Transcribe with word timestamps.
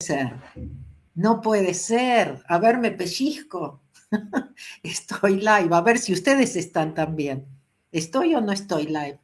ser. 0.00 0.40
No 1.14 1.40
puede 1.40 1.74
ser. 1.74 2.42
A 2.48 2.58
ver, 2.58 2.78
me 2.78 2.90
pellizco. 2.90 3.82
Estoy 4.82 5.36
live. 5.36 5.74
A 5.74 5.80
ver 5.80 5.98
si 5.98 6.12
ustedes 6.12 6.56
están 6.56 6.94
también. 6.94 7.46
¿Estoy 7.92 8.34
o 8.34 8.40
no 8.40 8.52
estoy 8.52 8.86
live? 8.86 9.20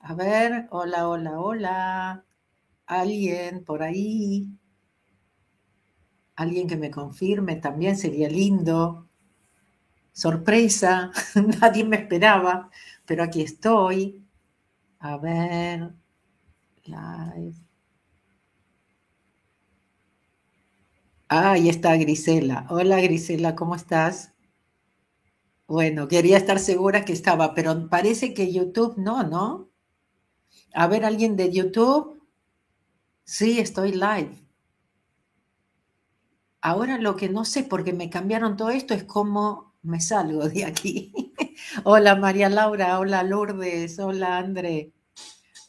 A 0.00 0.14
ver, 0.14 0.68
hola, 0.70 1.08
hola, 1.08 1.40
hola. 1.40 2.24
¿Alguien 2.86 3.64
por 3.64 3.82
ahí? 3.82 4.48
Alguien 6.36 6.68
que 6.68 6.76
me 6.76 6.90
confirme 6.90 7.56
también 7.56 7.96
sería 7.96 8.28
lindo. 8.28 9.08
Sorpresa, 10.12 11.12
nadie 11.60 11.84
me 11.84 11.96
esperaba, 11.96 12.70
pero 13.06 13.22
aquí 13.22 13.42
estoy. 13.42 14.22
A 14.98 15.16
ver, 15.16 15.94
live. 16.84 17.69
Ah, 21.30 21.52
ahí 21.52 21.70
está 21.70 21.96
Grisela. 21.96 22.66
Hola 22.68 23.00
Grisela, 23.00 23.54
¿cómo 23.54 23.74
estás? 23.74 24.34
Bueno, 25.66 26.06
quería 26.06 26.36
estar 26.36 26.58
segura 26.58 27.06
que 27.06 27.14
estaba, 27.14 27.54
pero 27.54 27.88
parece 27.88 28.34
que 28.34 28.52
YouTube 28.52 28.98
no, 28.98 29.22
¿no? 29.22 29.70
A 30.74 30.86
ver, 30.88 31.04
¿alguien 31.04 31.36
de 31.36 31.52
YouTube? 31.52 32.20
Sí, 33.24 33.60
estoy 33.60 33.92
live. 33.92 34.32
Ahora 36.62 36.96
lo 36.98 37.16
que 37.16 37.28
no 37.28 37.44
sé, 37.44 37.64
porque 37.64 37.92
me 37.92 38.08
cambiaron 38.10 38.56
todo 38.56 38.70
esto, 38.70 38.94
es 38.94 39.04
cómo 39.04 39.74
me 39.82 40.00
salgo 40.00 40.48
de 40.48 40.64
aquí. 40.64 41.12
hola 41.84 42.16
María 42.16 42.48
Laura, 42.48 42.98
hola 42.98 43.22
Lourdes, 43.22 43.98
hola 43.98 44.38
André. 44.38 44.92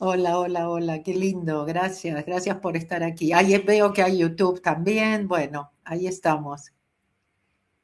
Hola, 0.04 0.40
hola, 0.40 0.68
hola, 0.68 1.04
qué 1.04 1.14
lindo, 1.14 1.64
gracias, 1.64 2.26
gracias 2.26 2.58
por 2.58 2.76
estar 2.76 3.04
aquí. 3.04 3.34
Ahí 3.34 3.56
veo 3.60 3.94
que 3.94 4.02
hay 4.02 4.18
YouTube 4.18 4.60
también, 4.60 5.28
bueno, 5.28 5.74
ahí 5.84 6.08
estamos. 6.08 6.72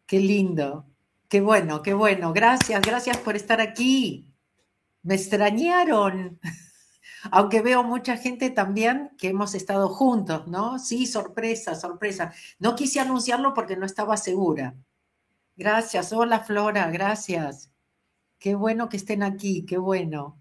Qué 0.08 0.20
lindo, 0.20 0.88
qué 1.30 1.42
bueno, 1.42 1.84
qué 1.84 1.94
bueno, 1.94 2.34
gracias, 2.34 2.82
gracias 2.82 3.18
por 3.18 3.36
estar 3.36 3.62
aquí. 3.62 4.34
Me 5.04 5.14
extrañaron, 5.14 6.40
aunque 7.32 7.62
veo 7.62 7.84
mucha 7.84 8.18
gente 8.18 8.50
también 8.50 9.12
que 9.20 9.28
hemos 9.28 9.54
estado 9.54 9.88
juntos, 9.88 10.48
¿no? 10.48 10.80
Sí, 10.80 11.06
sorpresa, 11.06 11.76
sorpresa. 11.76 12.34
No 12.58 12.76
quise 12.76 13.00
anunciarlo 13.00 13.54
porque 13.54 13.78
no 13.78 13.86
estaba 13.86 14.18
segura. 14.18 14.76
Gracias, 15.56 16.12
hola 16.14 16.40
Flora, 16.40 16.90
gracias. 16.90 17.72
Qué 18.40 18.56
bueno 18.56 18.90
que 18.90 18.98
estén 18.98 19.22
aquí, 19.22 19.68
qué 19.68 19.78
bueno. 19.78 20.40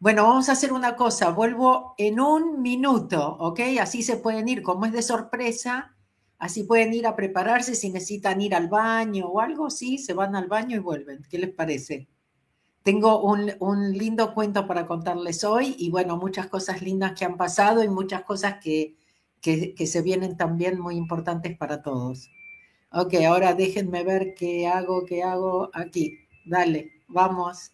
Bueno, 0.00 0.24
vamos 0.24 0.48
a 0.48 0.52
hacer 0.52 0.72
una 0.72 0.96
cosa, 0.96 1.30
vuelvo 1.30 1.94
en 1.98 2.20
un 2.20 2.62
minuto, 2.62 3.36
¿ok? 3.38 3.60
Así 3.80 4.02
se 4.02 4.16
pueden 4.16 4.48
ir, 4.48 4.62
como 4.62 4.86
es 4.86 4.92
de 4.92 5.02
sorpresa, 5.02 5.94
así 6.38 6.64
pueden 6.64 6.92
ir 6.94 7.06
a 7.06 7.16
prepararse 7.16 7.74
si 7.74 7.90
necesitan 7.90 8.40
ir 8.40 8.54
al 8.54 8.68
baño 8.68 9.26
o 9.26 9.40
algo, 9.40 9.70
sí, 9.70 9.98
se 9.98 10.14
van 10.14 10.36
al 10.36 10.48
baño 10.48 10.76
y 10.76 10.80
vuelven. 10.80 11.22
¿Qué 11.30 11.38
les 11.38 11.50
parece? 11.50 12.08
Tengo 12.82 13.22
un, 13.22 13.96
lindo 13.96 14.34
cuento 14.34 14.66
para 14.66 14.86
contarles 14.86 15.42
hoy 15.42 15.74
y 15.78 15.90
bueno, 15.90 16.18
muchas 16.18 16.48
cosas 16.48 16.82
lindas 16.82 17.18
que 17.18 17.24
han 17.24 17.38
pasado 17.38 17.82
y 17.82 17.88
muchas 17.88 18.24
cosas 18.24 18.56
que, 18.62 18.96
que, 19.40 19.86
se 19.86 20.02
vienen 20.02 20.36
también 20.36 20.78
muy 20.78 20.96
importantes 20.96 21.56
para 21.56 21.80
todos. 21.80 22.28
Ok, 22.92 23.14
ahora 23.26 23.54
déjenme 23.54 24.04
ver 24.04 24.34
qué 24.34 24.66
hago, 24.66 25.06
qué 25.06 25.22
hago 25.22 25.70
aquí. 25.72 26.18
Dale, 26.44 26.92
vamos. 27.08 27.70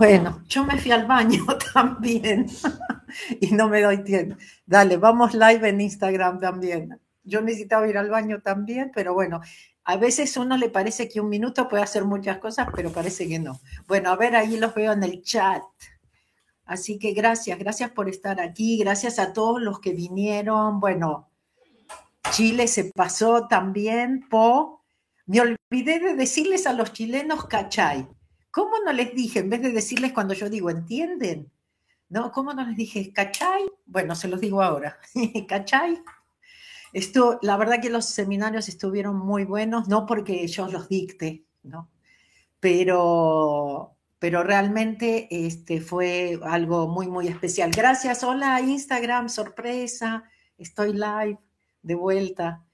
Bueno, 0.00 0.42
yo 0.48 0.64
me 0.64 0.78
fui 0.78 0.92
al 0.92 1.04
baño 1.04 1.44
también 1.74 2.46
y 3.38 3.48
no 3.48 3.68
me 3.68 3.82
doy 3.82 4.02
tiempo. 4.02 4.34
Dale, 4.64 4.96
vamos 4.96 5.34
live 5.34 5.68
en 5.68 5.78
Instagram 5.82 6.40
también. 6.40 6.98
Yo 7.22 7.42
necesitaba 7.42 7.86
ir 7.86 7.98
al 7.98 8.08
baño 8.08 8.40
también, 8.40 8.92
pero 8.94 9.12
bueno, 9.12 9.42
a 9.84 9.98
veces 9.98 10.38
uno 10.38 10.56
le 10.56 10.70
parece 10.70 11.06
que 11.06 11.20
un 11.20 11.28
minuto 11.28 11.68
puede 11.68 11.82
hacer 11.82 12.06
muchas 12.06 12.38
cosas, 12.38 12.68
pero 12.74 12.90
parece 12.90 13.28
que 13.28 13.38
no. 13.38 13.60
Bueno, 13.86 14.08
a 14.08 14.16
ver, 14.16 14.36
ahí 14.36 14.56
los 14.56 14.74
veo 14.74 14.92
en 14.92 15.02
el 15.02 15.20
chat. 15.22 15.62
Así 16.64 16.98
que 16.98 17.12
gracias, 17.12 17.58
gracias 17.58 17.90
por 17.90 18.08
estar 18.08 18.40
aquí, 18.40 18.78
gracias 18.78 19.18
a 19.18 19.34
todos 19.34 19.60
los 19.60 19.80
que 19.80 19.92
vinieron. 19.92 20.80
Bueno, 20.80 21.28
Chile 22.30 22.68
se 22.68 22.84
pasó 22.84 23.48
también, 23.48 24.26
Po. 24.30 24.82
Me 25.26 25.42
olvidé 25.42 25.98
de 26.00 26.14
decirles 26.14 26.66
a 26.66 26.72
los 26.72 26.94
chilenos, 26.94 27.44
cachay. 27.44 28.08
¿Cómo 28.50 28.72
no 28.84 28.92
les 28.92 29.14
dije, 29.14 29.40
en 29.40 29.50
vez 29.50 29.62
de 29.62 29.72
decirles 29.72 30.12
cuando 30.12 30.34
yo 30.34 30.50
digo, 30.50 30.70
¿entienden? 30.70 31.50
¿No? 32.08 32.32
¿Cómo 32.32 32.52
no 32.52 32.66
les 32.66 32.76
dije, 32.76 33.12
¿cachai? 33.12 33.64
Bueno, 33.86 34.14
se 34.14 34.28
los 34.28 34.40
digo 34.40 34.62
ahora, 34.62 34.98
¿cachai? 35.48 36.02
Esto, 36.92 37.38
la 37.42 37.56
verdad 37.56 37.80
que 37.80 37.90
los 37.90 38.06
seminarios 38.06 38.68
estuvieron 38.68 39.16
muy 39.16 39.44
buenos, 39.44 39.86
no 39.86 40.06
porque 40.06 40.46
yo 40.48 40.66
los 40.66 40.88
dicte, 40.88 41.44
¿no? 41.62 41.88
Pero, 42.58 43.96
pero 44.18 44.42
realmente 44.42 45.28
este, 45.30 45.80
fue 45.80 46.40
algo 46.42 46.88
muy, 46.88 47.06
muy 47.06 47.28
especial. 47.28 47.70
Gracias, 47.70 48.24
hola 48.24 48.60
Instagram, 48.60 49.28
sorpresa, 49.28 50.24
estoy 50.58 50.92
live 50.92 51.38
de 51.82 51.94
vuelta 51.94 52.64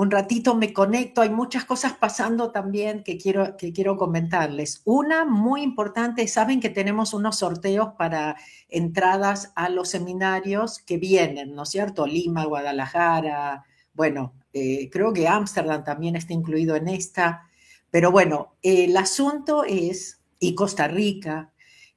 un 0.00 0.12
ratito 0.12 0.54
me 0.54 0.72
conecto. 0.72 1.22
Hay 1.22 1.30
muchas 1.30 1.64
cosas 1.64 1.92
pasando 1.94 2.52
también 2.52 3.02
que 3.02 3.18
quiero, 3.18 3.56
que 3.56 3.72
quiero 3.72 3.96
comentarles. 3.96 4.80
Una 4.84 5.24
muy 5.24 5.62
importante, 5.62 6.28
saben 6.28 6.60
que 6.60 6.70
tenemos 6.70 7.14
unos 7.14 7.38
sorteos 7.38 7.94
para 7.98 8.36
entradas 8.68 9.52
a 9.56 9.68
los 9.68 9.88
seminarios 9.88 10.78
que 10.78 10.98
vienen, 10.98 11.56
¿no 11.56 11.64
es 11.64 11.70
cierto? 11.70 12.06
Lima, 12.06 12.44
Guadalajara, 12.44 13.64
bueno, 13.92 14.34
eh, 14.52 14.88
creo 14.88 15.12
que 15.12 15.26
Ámsterdam 15.26 15.82
también 15.82 16.14
está 16.14 16.32
incluido 16.32 16.76
en 16.76 16.86
esta. 16.86 17.48
Pero 17.90 18.12
bueno, 18.12 18.54
el 18.62 18.96
asunto 18.96 19.64
es, 19.64 20.20
y 20.38 20.54
Costa 20.54 20.86
Rica, 20.86 21.52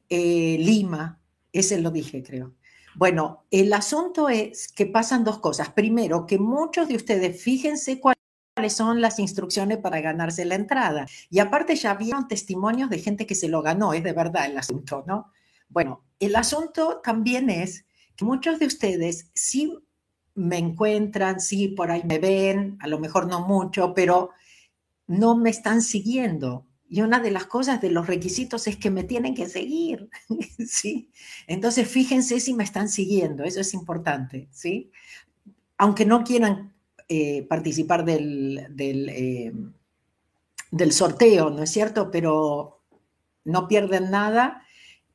eh, 0.10 0.58
Lima, 0.60 1.22
ese 1.54 1.80
lo 1.80 1.92
dije, 1.92 2.24
creo. 2.24 2.56
Bueno, 2.96 3.46
el 3.52 3.72
asunto 3.74 4.30
es 4.30 4.68
que 4.68 4.86
pasan 4.86 5.24
dos 5.24 5.40
cosas. 5.40 5.70
Primero, 5.70 6.26
que 6.26 6.38
muchos 6.38 6.88
de 6.88 6.96
ustedes, 6.96 7.42
fíjense 7.42 8.00
cuáles 8.00 8.74
son 8.74 9.02
las 9.02 9.20
instrucciones 9.20 9.78
para 9.78 10.02
ganarse 10.02 10.46
la 10.46 10.56
entrada. 10.56 11.06
Y 11.30 11.40
aparte 11.40 11.76
ya 11.76 11.94
vieron 11.94 12.28
testimonios 12.28 12.90
de 12.90 13.00
gente 13.00 13.26
que 13.26 13.36
se 13.36 13.48
lo 13.48 13.62
ganó, 13.62 13.94
es 13.94 14.04
de 14.04 14.14
verdad 14.14 14.46
el 14.46 14.58
asunto, 14.58 15.04
¿no? 15.08 15.32
Bueno, 15.70 16.04
el 16.20 16.36
asunto 16.36 17.02
también 17.04 17.50
es 17.50 17.86
que 18.16 18.26
muchos 18.26 18.60
de 18.60 18.66
ustedes 18.66 19.32
sí 19.34 19.78
me 20.36 20.58
encuentran, 20.58 21.40
sí 21.40 21.70
por 21.70 21.92
ahí 21.92 22.04
me 22.04 22.20
ven, 22.20 22.78
a 22.82 22.88
lo 22.88 23.00
mejor 23.00 23.28
no 23.28 23.48
mucho, 23.48 23.94
pero 23.94 24.32
no 25.08 25.36
me 25.38 25.50
están 25.50 25.82
siguiendo. 25.82 26.66
Y 26.94 27.00
una 27.00 27.22
de 27.22 27.32
las 27.32 27.46
cosas 27.46 27.80
de 27.80 27.90
los 27.90 28.06
requisitos 28.06 28.68
es 28.68 28.76
que 28.76 28.92
me 28.92 29.06
tienen 29.06 29.34
que 29.34 29.48
seguir, 29.48 30.10
¿sí? 30.68 31.10
Entonces, 31.48 31.88
fíjense 31.88 32.42
si 32.42 32.54
me 32.54 32.66
están 32.66 32.90
siguiendo, 32.90 33.46
eso 33.46 33.62
es 33.62 33.74
importante, 33.74 34.50
¿sí? 34.52 34.92
Aunque 35.78 36.06
no 36.06 36.26
quieran 36.26 36.74
eh, 37.08 37.44
participar 37.44 38.04
del, 38.04 38.68
eh, 38.78 39.54
del 40.70 40.92
sorteo, 40.92 41.50
¿no 41.50 41.64
es 41.64 41.72
cierto? 41.72 42.12
Pero 42.12 42.82
no 43.46 43.70
pierden 43.70 44.12
nada 44.12 44.66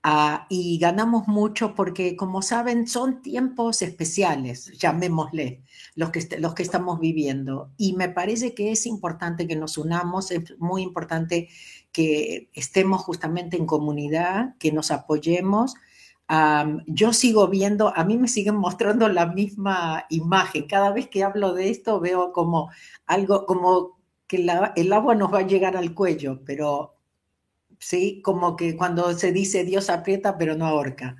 Ah, 0.02 0.46
y 0.48 0.78
ganamos 0.78 1.26
mucho 1.26 1.74
porque, 1.74 2.16
como 2.16 2.40
saben, 2.40 2.86
son 2.86 3.22
tiempos 3.22 3.82
especiales, 3.82 4.72
llamémosle, 4.78 5.62
los 5.96 6.10
que, 6.10 6.38
los 6.38 6.54
que 6.54 6.62
estamos 6.62 7.00
viviendo. 7.00 7.72
Y 7.76 7.94
me 7.94 8.08
parece 8.08 8.54
que 8.54 8.70
es 8.70 8.86
importante 8.86 9.48
que 9.48 9.56
nos 9.56 9.78
unamos, 9.78 10.30
es 10.30 10.56
muy 10.58 10.82
importante 10.82 11.48
que 11.92 12.50
estemos 12.52 13.02
justamente 13.02 13.56
en 13.56 13.66
comunidad, 13.66 14.54
que 14.58 14.70
nos 14.72 14.90
apoyemos. 14.90 15.74
yo 16.86 17.12
sigo 17.12 17.48
viendo, 17.48 17.92
a 17.96 18.04
mí 18.04 18.18
me 18.18 18.28
siguen 18.28 18.56
mostrando 18.56 19.08
la 19.08 19.26
misma 19.26 20.04
imagen. 20.10 20.66
Cada 20.68 20.92
vez 20.92 21.08
que 21.08 21.24
hablo 21.24 21.54
de 21.54 21.70
esto 21.70 22.00
veo 22.00 22.32
como 22.32 22.70
algo, 23.06 23.46
como 23.46 23.98
que 24.26 24.36
el 24.76 24.92
agua 24.92 25.14
nos 25.14 25.32
va 25.32 25.40
a 25.40 25.46
llegar 25.46 25.76
al 25.76 25.94
cuello, 25.94 26.42
pero 26.44 26.95
¿sí? 27.78 28.20
Como 28.22 28.56
que 28.56 28.76
cuando 28.76 29.12
se 29.14 29.32
dice 29.32 29.64
Dios 29.64 29.90
aprieta 29.90 30.38
pero 30.38 30.56
no 30.56 30.66
ahorca. 30.66 31.16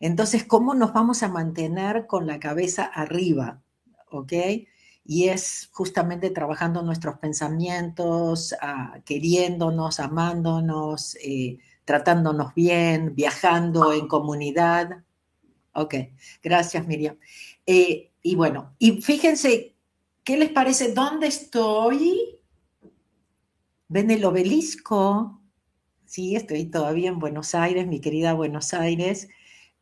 Entonces, 0.00 0.44
¿cómo 0.44 0.74
nos 0.74 0.92
vamos 0.92 1.22
a 1.22 1.28
mantener 1.28 2.06
con 2.06 2.26
la 2.26 2.38
cabeza 2.38 2.84
arriba? 2.84 3.62
¿Ok? 4.10 4.32
Y 5.06 5.28
es 5.28 5.68
justamente 5.72 6.30
trabajando 6.30 6.82
nuestros 6.82 7.18
pensamientos, 7.18 8.54
ah, 8.60 8.98
queriéndonos, 9.04 10.00
amándonos, 10.00 11.16
eh, 11.22 11.58
tratándonos 11.84 12.54
bien, 12.54 13.14
viajando 13.14 13.92
en 13.92 14.08
comunidad. 14.08 15.04
Ok, 15.74 15.94
gracias 16.42 16.86
Miriam. 16.86 17.16
Eh, 17.66 18.12
y 18.22 18.34
bueno, 18.34 18.74
y 18.78 19.02
fíjense, 19.02 19.74
¿qué 20.22 20.36
les 20.36 20.50
parece? 20.50 20.92
¿Dónde 20.92 21.26
estoy? 21.26 22.38
¿Ven 23.88 24.10
el 24.10 24.24
obelisco? 24.24 25.40
Sí, 26.06 26.36
estoy 26.36 26.66
todavía 26.66 27.08
en 27.08 27.18
Buenos 27.18 27.54
Aires, 27.54 27.86
mi 27.86 28.00
querida 28.00 28.34
Buenos 28.34 28.74
Aires. 28.74 29.28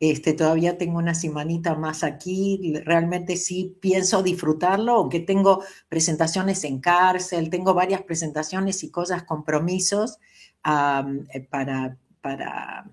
Este, 0.00 0.32
todavía 0.32 0.78
tengo 0.78 0.98
una 0.98 1.14
semanita 1.14 1.74
más 1.74 2.04
aquí. 2.04 2.74
Realmente 2.84 3.36
sí 3.36 3.76
pienso 3.80 4.22
disfrutarlo, 4.22 4.94
aunque 4.94 5.20
tengo 5.20 5.62
presentaciones 5.88 6.64
en 6.64 6.80
cárcel, 6.80 7.50
tengo 7.50 7.74
varias 7.74 8.02
presentaciones 8.02 8.82
y 8.84 8.90
cosas, 8.90 9.24
compromisos 9.24 10.18
eh, 10.64 11.40
para, 11.50 11.98
para 12.20 12.90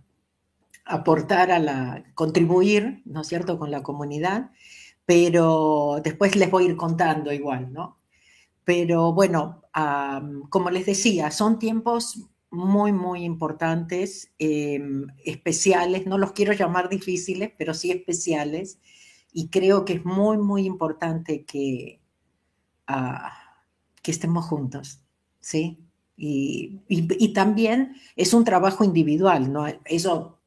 aportar 0.86 1.52
a 1.52 1.60
la, 1.60 2.04
contribuir, 2.16 3.02
¿no 3.06 3.22
es 3.22 3.28
cierto?, 3.28 3.58
con 3.60 3.72
la 3.72 3.84
comunidad, 3.84 4.52
pero 5.06 6.02
después 6.04 6.36
les 6.36 6.52
voy 6.52 6.66
a 6.66 6.68
ir 6.70 6.78
contando 6.78 7.32
igual, 7.32 7.74
¿no? 7.74 7.98
Pero 8.66 9.14
bueno, 9.14 9.64
como 10.50 10.70
les 10.70 10.86
decía, 10.86 11.32
son 11.32 11.58
tiempos 11.58 12.30
muy, 12.52 12.92
muy 12.92 13.24
importantes, 13.24 14.32
em, 14.40 15.08
especiales, 15.24 16.06
no 16.08 16.18
los 16.18 16.32
quiero 16.32 16.54
llamar 16.54 16.90
difíciles, 16.90 17.52
pero 17.58 17.74
sí 17.74 17.92
especiales, 17.92 18.80
y 19.32 19.50
creo 19.50 19.86
que 19.86 19.94
es 19.94 20.06
muy, 20.06 20.38
muy 20.38 20.66
importante 20.66 21.46
que, 21.46 22.02
ah, 22.88 23.32
que 24.02 24.12
estemos 24.12 24.46
juntos, 24.46 25.02
¿sí? 25.40 25.80
Y, 26.18 26.82
y, 26.90 27.34
también 27.34 27.96
es 28.18 28.34
un 28.34 28.44
trabajo 28.44 28.84
individual, 28.84 29.54
¿no? 29.54 29.66
Eso 29.86 30.40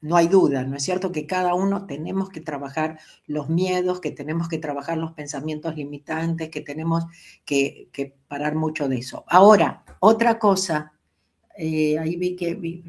no 0.00 0.16
hay 0.16 0.28
duda, 0.28 0.64
¿no 0.64 0.76
es 0.76 0.82
cierto? 0.82 1.12
Que 1.12 1.26
cada 1.26 1.54
uno 1.54 1.86
tenemos 1.86 2.28
que 2.30 2.40
trabajar 2.40 2.98
los 3.26 3.48
miedos, 3.48 4.00
que 4.00 4.10
tenemos 4.10 4.48
que 4.48 4.58
trabajar 4.58 4.98
los 4.98 5.12
pensamientos 5.12 5.76
limitantes, 5.76 6.50
que 6.50 6.60
tenemos 6.60 7.04
que, 7.44 7.88
que 7.92 8.16
parar 8.28 8.56
mucho 8.56 8.88
de 8.88 8.98
eso. 8.98 9.24
Ahora, 9.28 9.84
otra 10.00 10.38
cosa 10.40 10.95
eh, 11.58 11.98
ahí 11.98 12.16
vi 12.16 12.36
que... 12.36 12.82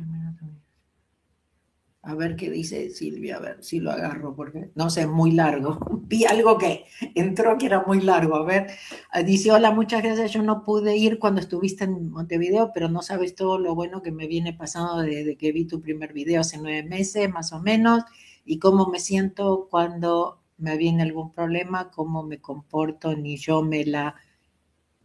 a 2.08 2.16
ver 2.16 2.38
qué 2.38 2.50
dice 2.50 2.90
Silvia, 2.90 3.36
a 3.38 3.40
ver 3.42 3.64
si 3.64 3.80
lo 3.80 3.92
agarro, 3.92 4.34
porque 4.36 4.72
no 4.76 4.90
sé, 4.90 5.08
muy 5.08 5.32
largo. 5.32 5.78
Vi 6.08 6.24
algo 6.26 6.58
que 6.58 6.86
entró 7.16 7.58
que 7.58 7.66
era 7.66 7.84
muy 7.86 8.00
largo. 8.02 8.38
A 8.38 8.46
ver, 8.46 8.68
ah, 9.12 9.24
dice, 9.24 9.52
hola, 9.52 9.72
muchas 9.72 10.02
gracias. 10.02 10.32
Yo 10.32 10.42
no 10.42 10.64
pude 10.64 10.96
ir 10.96 11.20
cuando 11.20 11.42
estuviste 11.42 11.84
en 11.84 12.10
Montevideo, 12.10 12.72
pero 12.74 12.88
no 12.90 13.02
sabes 13.02 13.36
todo 13.36 13.60
lo 13.60 13.76
bueno 13.76 14.02
que 14.02 14.12
me 14.14 14.28
viene 14.28 14.54
pasando 14.54 15.02
desde 15.02 15.36
que 15.38 15.52
vi 15.52 15.66
tu 15.66 15.82
primer 15.82 16.14
video 16.14 16.42
hace 16.42 16.58
nueve 16.58 16.84
meses, 16.84 17.30
más 17.30 17.52
o 17.52 17.60
menos, 17.62 18.04
y 18.46 18.58
cómo 18.60 18.88
me 18.88 19.00
siento 19.00 19.68
cuando 19.70 20.40
me 20.58 20.78
viene 20.78 21.04
algún 21.04 21.34
problema, 21.34 21.92
cómo 21.92 22.24
me 22.24 22.40
comporto, 22.40 23.16
ni 23.16 23.38
yo 23.38 23.62
me 23.64 23.86
la 23.86 24.16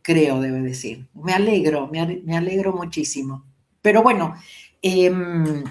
creo, 0.03 0.41
debe 0.41 0.61
decir. 0.61 1.09
Me 1.15 1.33
alegro, 1.33 1.89
me 1.89 2.37
alegro 2.37 2.73
muchísimo. 2.73 3.45
Pero 3.83 4.03
bueno, 4.03 4.35
em, 4.81 5.65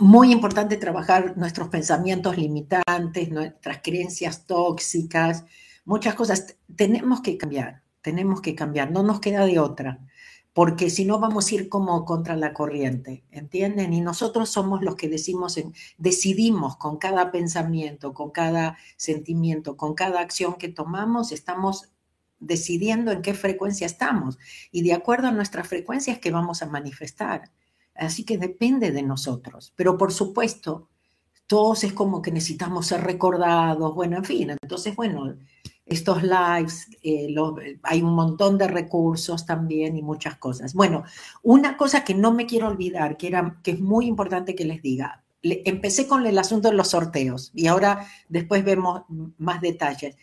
muy 0.00 0.32
importante 0.32 0.76
trabajar 0.76 1.36
nuestros 1.36 1.68
pensamientos 1.68 2.36
limitantes, 2.36 3.30
nuestras 3.30 3.80
creencias 3.82 4.46
tóxicas, 4.46 5.44
muchas 5.84 6.14
cosas. 6.14 6.56
Tenemos 6.74 7.22
que 7.22 7.38
cambiar, 7.38 7.82
tenemos 8.02 8.40
que 8.42 8.54
cambiar, 8.54 8.90
no 8.90 9.02
nos 9.02 9.20
queda 9.20 9.46
de 9.46 9.58
otra, 9.58 10.00
porque 10.52 10.90
si 10.90 11.04
no 11.04 11.18
vamos 11.18 11.50
a 11.50 11.54
ir 11.54 11.68
como 11.68 12.04
contra 12.04 12.36
la 12.36 12.52
corriente, 12.52 13.24
¿entienden? 13.30 13.92
Y 13.92 14.00
nosotros 14.00 14.50
somos 14.50 14.82
los 14.82 14.96
que 14.96 15.08
decimos, 15.08 15.58
decidimos 15.98 16.76
con 16.76 16.98
cada 16.98 17.30
pensamiento, 17.30 18.12
con 18.12 18.30
cada 18.30 18.76
sentimiento, 18.96 19.76
con 19.76 19.94
cada 19.94 20.20
acción 20.20 20.54
que 20.54 20.68
tomamos, 20.68 21.30
estamos 21.32 21.90
decidiendo 22.38 23.12
en 23.12 23.22
qué 23.22 23.34
frecuencia 23.34 23.86
estamos 23.86 24.38
y 24.70 24.82
de 24.82 24.92
acuerdo 24.92 25.28
a 25.28 25.32
nuestras 25.32 25.68
frecuencias 25.68 26.18
que 26.18 26.30
vamos 26.30 26.62
a 26.62 26.66
manifestar. 26.66 27.50
Así 27.94 28.24
que 28.24 28.38
depende 28.38 28.90
de 28.92 29.02
nosotros. 29.02 29.72
Pero 29.76 29.96
por 29.96 30.12
supuesto, 30.12 30.88
todos 31.46 31.84
es 31.84 31.92
como 31.92 32.22
que 32.22 32.32
necesitamos 32.32 32.86
ser 32.86 33.02
recordados, 33.02 33.94
bueno, 33.94 34.16
en 34.16 34.24
fin, 34.24 34.50
entonces, 34.50 34.94
bueno, 34.96 35.36
estos 35.86 36.22
lives, 36.24 36.88
eh, 37.02 37.32
hay 37.82 38.02
un 38.02 38.14
montón 38.14 38.58
de 38.58 38.66
recursos 38.66 39.46
también 39.46 39.96
y 39.96 40.02
muchas 40.02 40.36
cosas. 40.36 40.74
Bueno, 40.74 41.04
una 41.42 41.76
cosa 41.76 42.04
que 42.04 42.14
no 42.14 42.32
me 42.32 42.46
quiero 42.46 42.66
olvidar, 42.66 43.16
que, 43.16 43.28
era, 43.28 43.60
que 43.62 43.72
es 43.72 43.80
muy 43.80 44.06
importante 44.06 44.56
que 44.56 44.64
les 44.64 44.82
diga, 44.82 45.24
empecé 45.42 46.08
con 46.08 46.26
el 46.26 46.38
asunto 46.38 46.68
de 46.68 46.74
los 46.74 46.88
sorteos 46.88 47.52
y 47.54 47.68
ahora 47.68 48.04
después 48.28 48.64
vemos 48.64 49.02
más 49.38 49.60
detalles 49.60 50.16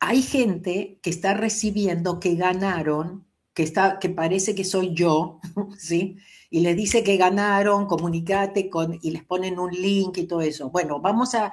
hay 0.00 0.22
gente 0.22 0.98
que 1.02 1.10
está 1.10 1.34
recibiendo 1.34 2.20
que 2.20 2.34
ganaron, 2.34 3.26
que, 3.54 3.62
está, 3.62 3.98
que 3.98 4.08
parece 4.08 4.54
que 4.54 4.64
soy 4.64 4.94
yo, 4.94 5.40
¿sí? 5.78 6.16
Y 6.48 6.60
les 6.60 6.76
dice 6.76 7.04
que 7.04 7.16
ganaron, 7.16 7.86
comunicate 7.86 8.70
con, 8.70 8.98
y 9.02 9.10
les 9.10 9.24
ponen 9.24 9.58
un 9.58 9.70
link 9.70 10.18
y 10.18 10.26
todo 10.26 10.40
eso. 10.40 10.70
Bueno, 10.70 11.00
vamos 11.00 11.34
a, 11.34 11.52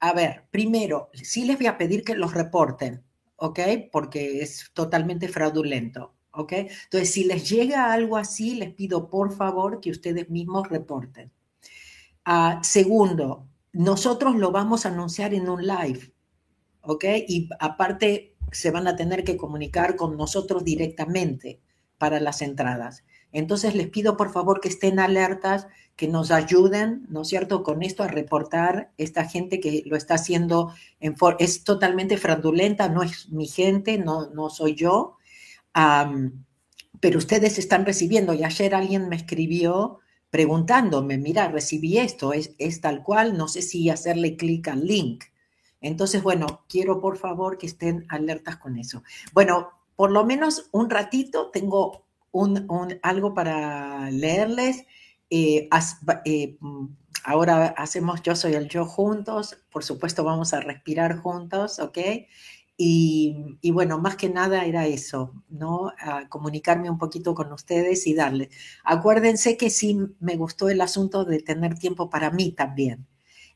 a 0.00 0.12
ver, 0.12 0.46
primero, 0.50 1.10
sí 1.14 1.44
les 1.44 1.56
voy 1.56 1.66
a 1.66 1.78
pedir 1.78 2.04
que 2.04 2.14
los 2.14 2.34
reporten, 2.34 3.02
¿ok? 3.36 3.60
Porque 3.92 4.42
es 4.42 4.70
totalmente 4.74 5.28
fraudulento, 5.28 6.14
¿ok? 6.32 6.52
Entonces, 6.52 7.12
si 7.12 7.24
les 7.24 7.48
llega 7.48 7.92
algo 7.92 8.16
así, 8.16 8.56
les 8.56 8.74
pido 8.74 9.08
por 9.08 9.34
favor 9.34 9.80
que 9.80 9.90
ustedes 9.90 10.28
mismos 10.30 10.68
reporten. 10.68 11.32
Ah, 12.24 12.60
segundo, 12.62 13.48
nosotros 13.72 14.36
lo 14.36 14.50
vamos 14.50 14.84
a 14.84 14.90
anunciar 14.90 15.32
en 15.34 15.48
un 15.48 15.66
live. 15.66 16.13
¿Ok? 16.84 17.04
Y 17.26 17.48
aparte 17.58 18.34
se 18.52 18.70
van 18.70 18.86
a 18.86 18.96
tener 18.96 19.24
que 19.24 19.36
comunicar 19.36 19.96
con 19.96 20.16
nosotros 20.16 20.64
directamente 20.64 21.60
para 21.98 22.20
las 22.20 22.42
entradas. 22.42 23.04
Entonces 23.32 23.74
les 23.74 23.88
pido 23.88 24.16
por 24.16 24.32
favor 24.32 24.60
que 24.60 24.68
estén 24.68 25.00
alertas, 25.00 25.66
que 25.96 26.06
nos 26.06 26.30
ayuden, 26.30 27.04
¿no 27.08 27.22
es 27.22 27.28
cierto?, 27.28 27.62
con 27.62 27.82
esto 27.82 28.02
a 28.02 28.08
reportar 28.08 28.92
esta 28.96 29.24
gente 29.24 29.58
que 29.60 29.82
lo 29.86 29.96
está 29.96 30.14
haciendo, 30.14 30.72
en 31.00 31.16
es 31.38 31.64
totalmente 31.64 32.16
fraudulenta, 32.16 32.88
no 32.88 33.02
es 33.02 33.30
mi 33.30 33.46
gente, 33.46 33.98
no, 33.98 34.30
no 34.30 34.50
soy 34.50 34.74
yo, 34.76 35.16
pero 37.00 37.18
ustedes 37.18 37.58
están 37.58 37.84
recibiendo. 37.84 38.34
Y 38.34 38.44
ayer 38.44 38.74
alguien 38.74 39.08
me 39.08 39.16
escribió 39.16 39.98
preguntándome, 40.30 41.18
mira, 41.18 41.48
recibí 41.48 41.98
esto, 41.98 42.32
es, 42.32 42.54
es 42.58 42.80
tal 42.80 43.02
cual, 43.02 43.36
no 43.36 43.46
sé 43.46 43.62
si 43.62 43.88
hacerle 43.88 44.36
clic 44.36 44.68
al 44.68 44.84
link. 44.84 45.24
Entonces, 45.84 46.22
bueno, 46.22 46.64
quiero 46.68 47.00
por 47.00 47.18
favor 47.18 47.58
que 47.58 47.66
estén 47.66 48.06
alertas 48.08 48.56
con 48.56 48.78
eso. 48.78 49.02
Bueno, 49.34 49.68
por 49.96 50.10
lo 50.10 50.24
menos 50.24 50.68
un 50.72 50.88
ratito 50.88 51.50
tengo 51.50 52.06
un, 52.32 52.66
algo 53.02 53.34
para 53.34 54.10
leerles. 54.10 54.86
Eh, 55.28 55.68
eh, 56.24 56.56
ahora 57.24 57.66
hacemos 57.76 58.22
yo 58.22 58.34
soy 58.34 58.54
el 58.54 58.68
yo 58.68 58.86
juntos, 58.86 59.58
por 59.70 59.84
supuesto 59.84 60.24
vamos 60.24 60.54
a 60.54 60.60
respirar 60.60 61.18
juntos, 61.18 61.78
¿ok? 61.78 61.98
Y, 62.76 63.70
bueno, 63.72 64.00
más 64.00 64.16
que 64.16 64.28
nada 64.28 64.64
era 64.64 64.86
eso, 64.86 65.32
¿no? 65.48 65.92
Comunicarme 66.28 66.90
un 66.90 66.98
poquito 66.98 67.34
con 67.34 67.52
ustedes 67.52 68.06
y 68.06 68.14
darles. 68.14 68.48
Acuérdense 68.84 69.56
que 69.56 69.70
sí 69.70 69.98
me 70.18 70.36
gustó 70.36 70.68
el 70.68 70.80
asunto 70.80 71.24
de 71.24 71.40
tener 71.40 71.78
tiempo 71.78 72.10
para 72.10 72.30
mí 72.30 72.52
también. 72.52 73.06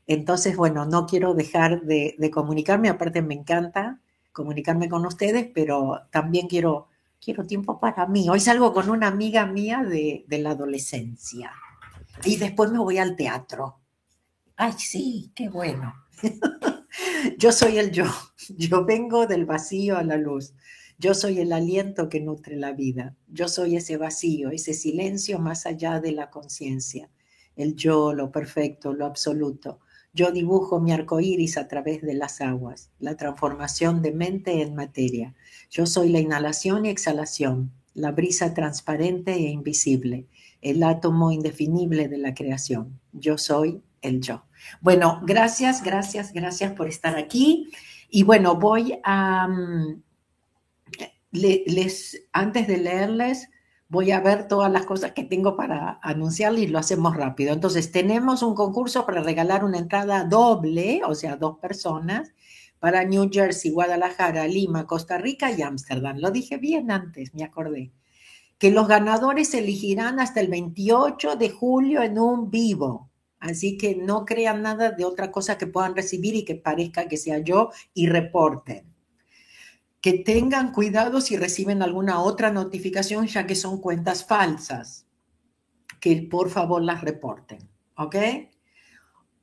Entonces, 0.09 0.57
bueno, 0.57 0.87
no 0.87 1.05
quiero 1.05 1.35
dejar 1.35 1.83
de, 1.83 2.31
comunicarme, 2.33 2.89
aparte 2.89 3.21
me 3.21 3.35
encanta 3.35 4.01
comunicarme 4.31 4.89
con 4.89 5.05
ustedes, 5.05 5.47
pero 5.53 6.01
también 6.09 6.47
quiero, 6.47 6.87
quiero 7.23 7.45
tiempo 7.45 7.79
para 7.79 8.07
mí. 8.07 8.27
Hoy 8.27 8.39
salgo 8.39 8.73
con 8.73 8.89
una 8.89 9.05
amiga 9.05 9.45
mía 9.45 9.83
de, 9.83 10.25
la 10.27 10.51
adolescencia. 10.51 11.51
Y 12.25 12.37
después 12.37 12.71
me 12.71 12.79
voy 12.79 12.97
al 12.97 13.15
teatro. 13.15 13.81
Ay, 14.55 14.73
sí, 14.79 15.31
qué 15.35 15.47
bueno. 15.47 15.93
yo 17.37 17.51
soy 17.51 17.77
el 17.77 17.91
yo. 17.91 18.05
Yo 18.57 18.85
vengo 18.85 19.27
del 19.27 19.45
vacío 19.45 19.95
a 19.95 20.03
la 20.03 20.17
luz. 20.17 20.55
Yo 20.97 21.13
soy 21.13 21.39
el 21.39 21.53
aliento 21.53 22.09
que 22.09 22.19
nutre 22.19 22.55
la 22.55 22.71
vida. 22.71 23.15
Yo 23.27 23.47
soy 23.47 23.75
ese 23.75 23.97
vacío, 23.97 24.49
ese 24.49 24.73
silencio 24.73 25.37
más 25.37 25.67
allá 25.67 25.99
de 25.99 26.13
la 26.13 26.31
conciencia. 26.31 27.11
El 27.55 27.75
yo, 27.75 28.11
lo 28.11 28.31
perfecto, 28.31 28.91
lo 28.91 29.05
absoluto. 29.05 29.81
Yo 30.13 30.31
dibujo 30.31 30.79
mi 30.79 30.91
arco 30.91 31.19
iris 31.19 31.57
a 31.57 31.67
través 31.67 32.01
de 32.01 32.13
las 32.13 32.41
aguas, 32.41 32.91
la 32.99 33.15
transformación 33.15 34.01
de 34.01 34.11
mente 34.11 34.61
en 34.61 34.75
materia. 34.75 35.35
Yo 35.69 35.85
soy 35.85 36.09
la 36.09 36.19
inhalación 36.19 36.85
y 36.85 36.89
exhalación, 36.89 37.71
la 37.93 38.11
brisa 38.11 38.53
transparente 38.53 39.33
e 39.33 39.49
invisible, 39.49 40.25
el 40.61 40.83
átomo 40.83 41.31
indefinible 41.31 42.07
de 42.07 42.17
la 42.17 42.33
creación. 42.33 42.99
Yo 43.13 43.37
soy 43.37 43.81
el 44.01 44.21
yo. 44.21 44.45
Bueno, 44.81 45.21
gracias, 45.23 45.83
gracias, 45.83 46.33
gracias 46.33 46.73
por 46.73 46.87
estar 46.87 47.17
aquí. 47.17 47.69
Y 48.09 48.23
bueno, 48.23 48.55
voy 48.55 48.99
a, 49.03 49.47
mm, 49.47 50.01
les, 51.31 52.21
antes 52.33 52.67
de 52.67 52.77
leerles, 52.77 53.49
voy 53.89 54.11
a 54.11 54.19
ver 54.19 54.47
todas 54.47 54.71
las 54.71 54.85
cosas 54.85 55.13
que 55.13 55.23
tengo 55.23 55.57
para 55.57 55.99
anunciarles 56.03 56.63
y 56.63 56.67
lo 56.67 56.77
hacemos 56.79 57.17
rápido. 57.17 57.53
Entonces, 57.53 57.91
tenemos 57.91 58.43
un 58.43 58.53
concurso 58.53 59.05
para 59.05 59.21
regalar 59.21 59.65
una 59.65 59.79
entrada 59.79 60.23
doble, 60.25 61.01
o 61.05 61.15
sea, 61.15 61.35
dos 61.37 61.57
personas, 61.57 62.31
para 62.79 63.03
New 63.03 63.29
Jersey, 63.31 63.71
Guadalajara, 63.71 64.47
Lima, 64.47 64.85
Costa 64.85 65.17
Rica 65.17 65.51
y 65.51 65.63
Ámsterdam. 65.63 66.19
Lo 66.19 66.31
dije 66.31 66.57
bien 66.57 66.91
antes, 66.91 67.33
me 67.33 67.43
acordé. 67.43 67.91
Que 68.59 68.71
los 68.71 68.87
ganadores 68.87 69.49
se 69.49 69.59
elegirán 69.59 70.19
hasta 70.19 70.39
el 70.39 70.49
28 70.49 71.35
de 71.35 71.49
julio 71.49 72.03
en 72.03 72.19
un 72.19 72.51
vivo. 72.51 73.09
Así 73.39 73.77
que 73.77 73.95
no 73.95 74.25
crean 74.25 74.61
nada 74.61 74.91
de 74.91 75.05
otra 75.05 75.31
cosa 75.31 75.57
que 75.57 75.65
puedan 75.67 75.95
recibir 75.95 76.35
y 76.35 76.45
que 76.45 76.55
parezca 76.55 77.07
que 77.07 77.17
sea 77.17 77.39
yo 77.39 77.71
y 77.93 78.07
reporten 78.07 78.88
que 80.01 80.13
tengan 80.13 80.71
cuidado 80.71 81.21
si 81.21 81.37
reciben 81.37 81.81
alguna 81.81 82.21
otra 82.21 82.51
notificación, 82.51 83.27
ya 83.27 83.45
que 83.45 83.55
son 83.55 83.81
cuentas 83.81 84.25
falsas, 84.25 85.07
que 85.99 86.27
por 86.29 86.49
favor 86.49 86.81
las 86.81 87.01
reporten, 87.01 87.59
¿ok? 87.97 88.15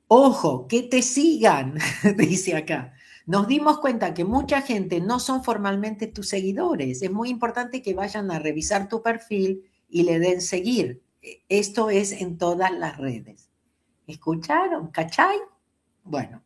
Ojo, 0.07 0.67
que 0.67 0.83
te 0.83 1.01
sigan, 1.01 1.75
dice 2.17 2.55
acá. 2.55 2.93
Nos 3.25 3.47
dimos 3.47 3.79
cuenta 3.79 4.13
que 4.13 4.23
mucha 4.23 4.61
gente 4.61 5.01
no 5.01 5.19
son 5.19 5.43
formalmente 5.43 6.07
tus 6.07 6.29
seguidores. 6.29 7.01
Es 7.01 7.11
muy 7.11 7.29
importante 7.29 7.81
que 7.81 7.93
vayan 7.93 8.31
a 8.31 8.39
revisar 8.39 8.87
tu 8.87 9.03
perfil 9.03 9.69
y 9.89 10.03
le 10.03 10.17
den 10.17 10.39
seguir. 10.39 11.03
Esto 11.49 11.89
es 11.89 12.13
en 12.13 12.37
todas 12.37 12.71
las 12.71 12.95
redes. 12.95 13.49
¿Escucharon? 14.07 14.87
¿Cachai? 14.91 15.39
Bueno, 16.05 16.41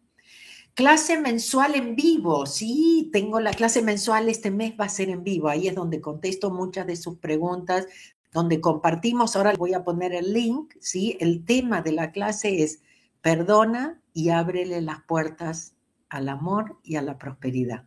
Clase 0.74 1.20
mensual 1.20 1.76
en 1.76 1.96
vivo, 1.96 2.46
sí, 2.46 3.10
tengo 3.12 3.40
la 3.40 3.52
clase 3.52 3.82
mensual 3.82 4.30
este 4.30 4.52
mes, 4.52 4.74
va 4.80 4.86
a 4.86 4.90
ser 4.90 5.10
en 5.10 5.24
vivo, 5.24 5.50
ahí 5.50 5.68
es 5.68 5.76
donde 5.76 6.00
contesto 6.00 6.50
muchas 6.50 6.88
de 6.88 6.96
sus 6.96 7.18
preguntas, 7.18 7.88
donde 8.32 8.62
compartimos, 8.62 9.36
ahora 9.36 9.54
voy 9.58 9.74
a 9.74 9.84
poner 9.84 10.14
el 10.14 10.34
link, 10.34 10.74
sí, 10.80 11.18
el 11.20 11.44
tema 11.44 11.82
de 11.82 11.92
la 11.92 12.12
clase 12.12 12.64
es 12.64 12.82
perdona 13.22 14.02
y 14.14 14.30
ábrele 14.30 14.82
las 14.82 15.02
puertas 15.04 15.76
al 16.10 16.30
amor 16.30 16.80
y 16.84 16.96
a 16.96 17.02
la 17.02 17.18
prosperidad. 17.18 17.86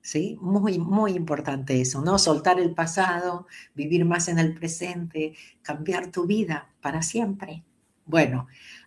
¿Sí? 0.00 0.38
Muy, 0.40 0.78
muy 0.78 1.14
importante 1.14 1.80
eso, 1.80 2.00
¿no? 2.00 2.16
Soltar 2.20 2.60
el 2.60 2.72
pasado, 2.74 3.48
vivir 3.74 4.04
más 4.04 4.28
en 4.28 4.38
el 4.38 4.54
presente, 4.54 5.34
cambiar 5.62 6.12
tu 6.12 6.26
vida 6.26 6.72
para 6.80 7.02
siempre. 7.02 7.64
Bueno, 8.04 8.46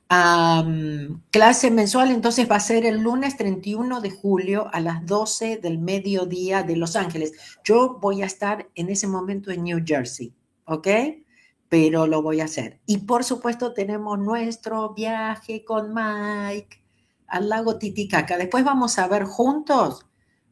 clase 0.09 1.69
mensual 1.69 2.09
entonces 2.09 2.49
va 2.49 2.55
a 2.55 2.59
ser 2.59 2.85
el 2.87 2.99
lunes 2.99 3.37
31 3.37 4.01
de 4.01 4.09
julio 4.09 4.67
a 4.73 4.79
las 4.79 5.05
12 5.05 5.57
del 5.57 5.77
mediodía 5.77 6.63
de 6.63 6.75
Los 6.75 6.95
Ángeles. 6.95 7.33
Yo 7.63 7.99
voy 8.01 8.23
a 8.23 8.25
estar 8.25 8.67
en 8.73 8.89
ese 8.89 9.07
momento 9.07 9.51
en 9.51 9.63
New 9.63 9.83
Jersey, 9.85 10.33
¿ok? 10.65 10.87
Pero 11.69 12.07
lo 12.07 12.23
voy 12.23 12.41
a 12.41 12.45
hacer. 12.45 12.79
Y 12.87 12.99
por 12.99 13.23
supuesto 13.23 13.73
tenemos 13.73 14.17
nuestro 14.17 14.95
viaje 14.95 15.63
con 15.63 15.93
Mike 15.93 16.81
al 17.27 17.47
lago 17.47 17.77
Titicaca. 17.77 18.37
Después 18.37 18.63
vamos 18.63 18.97
a 18.97 19.07
ver 19.07 19.25
juntos, 19.25 20.07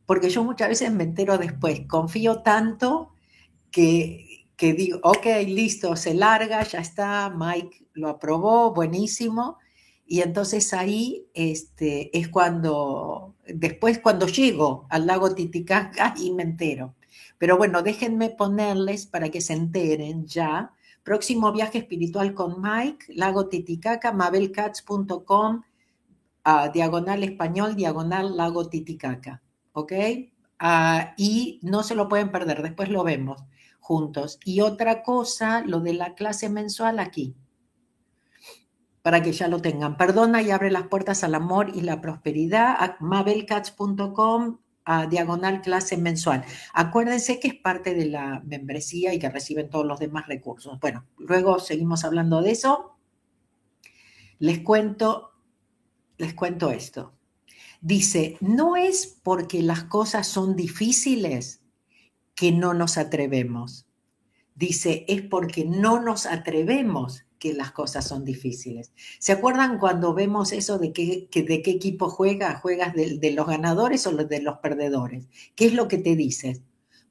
porque 0.06 0.30
yo 0.30 0.44
muchas 0.44 0.70
veces 0.70 0.92
me 0.92 1.04
entero 1.04 1.40
después. 1.40 1.82
Confío 1.88 2.44
tanto 2.44 3.12
que, 3.72 4.27
que 4.58 4.74
digo, 4.74 5.00
ok, 5.04 5.26
listo, 5.46 5.96
se 5.96 6.16
larga, 6.16 6.64
ya 6.64 6.80
está, 6.80 7.30
Mike 7.30 7.86
lo 7.94 8.10
aprobó, 8.10 8.74
buenísimo. 8.74 9.60
Y 10.06 10.22
entonces 10.22 10.74
ahí 10.74 11.28
este, 11.34 12.18
es 12.18 12.30
cuando, 12.30 13.36
después 13.46 14.00
cuando 14.00 14.26
llego 14.26 14.88
al 14.90 15.06
lago 15.06 15.36
Titicaca 15.36 16.16
y 16.18 16.34
me 16.34 16.44
entero. 16.44 16.96
Pero 17.38 17.58
bueno, 17.58 17.84
déjenme 17.84 18.32
ponerles 18.32 19.06
para 19.06 19.30
que 19.30 19.42
se 19.42 19.54
enteren 19.54 20.26
ya. 20.26 20.74
Próximo 21.04 21.52
viaje 21.52 21.78
espiritual 21.78 22.34
con 22.34 22.62
Mike, 22.62 23.14
lago 23.14 23.48
Titicaca, 23.48 24.12
mabelcats.com, 24.12 25.62
diagonal 26.74 27.24
español, 27.24 27.76
diagonal 27.76 28.36
lago 28.36 28.68
Titicaca. 28.70 29.44
¿Ok? 29.74 29.94
Ah, 30.60 31.14
y 31.18 31.60
no 31.62 31.84
se 31.84 31.94
lo 31.94 32.10
pueden 32.10 32.32
perder, 32.32 32.64
después 32.64 32.90
lo 32.90 33.04
vemos 33.04 33.44
juntos. 33.88 34.38
Y 34.44 34.60
otra 34.60 35.02
cosa, 35.02 35.62
lo 35.66 35.80
de 35.80 35.94
la 35.94 36.14
clase 36.14 36.50
mensual 36.50 37.00
aquí 37.00 37.36
para 39.02 39.24
que 39.24 39.32
ya 39.32 39.48
lo 39.48 39.62
tengan. 39.62 39.96
Perdona 39.96 40.42
y 40.42 40.52
abre 40.52 40.70
las 40.70 40.88
puertas 40.88 41.24
al 41.24 41.34
amor 41.34 41.72
y 41.74 41.80
la 41.80 42.02
prosperidad 42.02 42.76
a 42.78 42.98
mabelcats.com 43.00 44.58
a 44.84 45.06
diagonal 45.06 45.62
clase 45.62 45.96
mensual. 45.96 46.44
Acuérdense 46.74 47.40
que 47.40 47.48
es 47.48 47.56
parte 47.56 47.94
de 47.94 48.08
la 48.08 48.42
membresía 48.46 49.14
y 49.14 49.20
que 49.20 49.30
reciben 49.30 49.70
todos 49.70 49.86
los 49.86 50.00
demás 50.00 50.28
recursos. 50.28 50.78
Bueno, 50.82 51.06
luego 51.18 51.60
seguimos 51.60 52.04
hablando 52.04 52.42
de 52.42 52.52
eso. 52.52 52.98
Les 54.40 54.60
cuento, 54.60 55.32
les 56.18 56.34
cuento 56.34 56.72
esto. 56.72 57.14
Dice, 57.80 58.38
no 58.42 58.76
es 58.76 59.22
porque 59.24 59.64
las 59.64 59.86
cosas 59.86 60.28
son 60.28 60.58
difíciles 60.58 61.62
que 62.38 62.52
no 62.52 62.76
nos 62.76 63.00
atrevemos. 63.00 63.88
Dice, 64.56 65.06
es 65.08 65.24
porque 65.24 65.66
no 65.66 66.00
nos 66.02 66.28
atrevemos 66.28 67.26
que 67.40 67.54
las 67.54 67.72
cosas 67.72 68.08
son 68.08 68.26
difíciles. 68.26 68.94
¿Se 69.20 69.32
acuerdan 69.32 69.80
cuando 69.80 70.14
vemos 70.14 70.52
eso 70.52 70.78
de, 70.78 70.94
qué, 70.94 71.28
de 71.34 71.62
qué 71.64 71.72
equipo 71.72 72.10
juega? 72.10 72.60
¿Juegas 72.60 72.94
de, 72.94 73.18
de, 73.18 73.32
los 73.32 73.48
ganadores 73.48 74.06
o 74.06 74.16
de 74.16 74.42
los 74.42 74.60
perdedores? 74.60 75.26
¿Qué 75.56 75.66
es 75.66 75.74
lo 75.74 75.88
que 75.88 75.98
te 75.98 76.16
dices? 76.16 76.62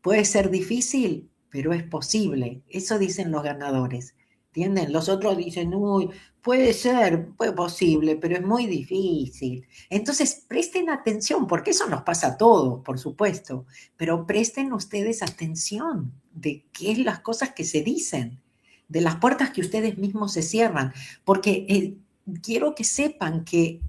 Puede 0.00 0.24
ser 0.24 0.48
difícil, 0.48 1.28
pero 1.50 1.72
es 1.72 1.82
posible. 1.82 2.62
Eso 2.68 2.96
dicen 2.98 3.32
los 3.32 3.42
ganadores. 3.42 4.14
¿Entienden? 4.56 4.90
Los 4.90 5.10
otros 5.10 5.36
dicen, 5.36 5.74
uy, 5.74 6.08
puede 6.40 6.72
ser, 6.72 7.28
puede 7.36 7.52
posible, 7.52 8.16
pero 8.16 8.36
es 8.36 8.42
muy 8.42 8.66
difícil. 8.66 9.66
Entonces, 9.90 10.46
presten 10.48 10.88
atención, 10.88 11.46
porque 11.46 11.72
eso 11.72 11.86
nos 11.88 12.04
pasa 12.04 12.28
a 12.28 12.36
todos, 12.38 12.82
por 12.82 12.98
supuesto, 12.98 13.66
pero 13.98 14.26
presten 14.26 14.72
ustedes 14.72 15.22
atención 15.22 16.14
de 16.32 16.64
qué 16.72 16.92
es 16.92 16.98
las 17.00 17.20
cosas 17.20 17.52
que 17.52 17.64
se 17.64 17.82
dicen 17.82 18.40
de 18.88 19.02
las 19.02 19.16
puertas 19.16 19.50
que 19.50 19.60
ustedes 19.60 19.98
mismos 19.98 20.32
se 20.32 20.42
cierran, 20.42 20.94
porque 21.24 21.66
eh, 21.68 21.96
quiero 22.40 22.74
que 22.74 22.84
sepan 22.84 23.44
que 23.44 23.82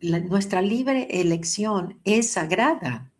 nuestra 0.00 0.62
libre 0.62 1.08
elección 1.10 1.98
es 2.04 2.30
sagrada. 2.30 3.10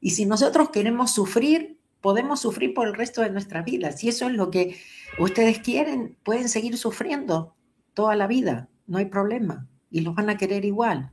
Y 0.00 0.10
si 0.10 0.26
nosotros 0.26 0.70
queremos 0.70 1.10
sufrir, 1.10 1.73
podemos 2.04 2.40
sufrir 2.40 2.74
por 2.74 2.86
el 2.86 2.92
resto 2.92 3.22
de 3.22 3.30
nuestra 3.30 3.62
vida. 3.62 3.90
Si 3.90 4.10
eso 4.10 4.26
es 4.26 4.34
lo 4.34 4.50
que 4.50 4.76
ustedes 5.18 5.60
quieren, 5.60 6.18
pueden 6.22 6.50
seguir 6.50 6.76
sufriendo 6.76 7.56
toda 7.94 8.14
la 8.14 8.26
vida, 8.26 8.68
no 8.86 8.98
hay 8.98 9.06
problema. 9.06 9.70
Y 9.90 10.02
los 10.02 10.14
van 10.14 10.28
a 10.28 10.36
querer 10.36 10.66
igual. 10.66 11.12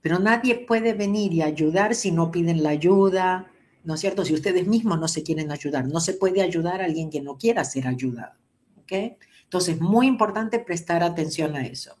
Pero 0.00 0.18
nadie 0.18 0.56
puede 0.66 0.94
venir 0.94 1.32
y 1.32 1.42
ayudar 1.42 1.94
si 1.94 2.10
no 2.10 2.32
piden 2.32 2.64
la 2.64 2.70
ayuda, 2.70 3.52
¿no 3.84 3.94
es 3.94 4.00
cierto? 4.00 4.24
Si 4.24 4.34
ustedes 4.34 4.66
mismos 4.66 4.98
no 4.98 5.06
se 5.06 5.22
quieren 5.22 5.52
ayudar, 5.52 5.86
no 5.86 6.00
se 6.00 6.14
puede 6.14 6.42
ayudar 6.42 6.80
a 6.82 6.86
alguien 6.86 7.08
que 7.08 7.20
no 7.22 7.38
quiera 7.38 7.64
ser 7.64 7.86
ayudado. 7.86 8.34
¿ok? 8.78 9.16
Entonces, 9.44 9.80
muy 9.80 10.08
importante 10.08 10.58
prestar 10.58 11.04
atención 11.04 11.54
a 11.54 11.64
eso. 11.64 11.96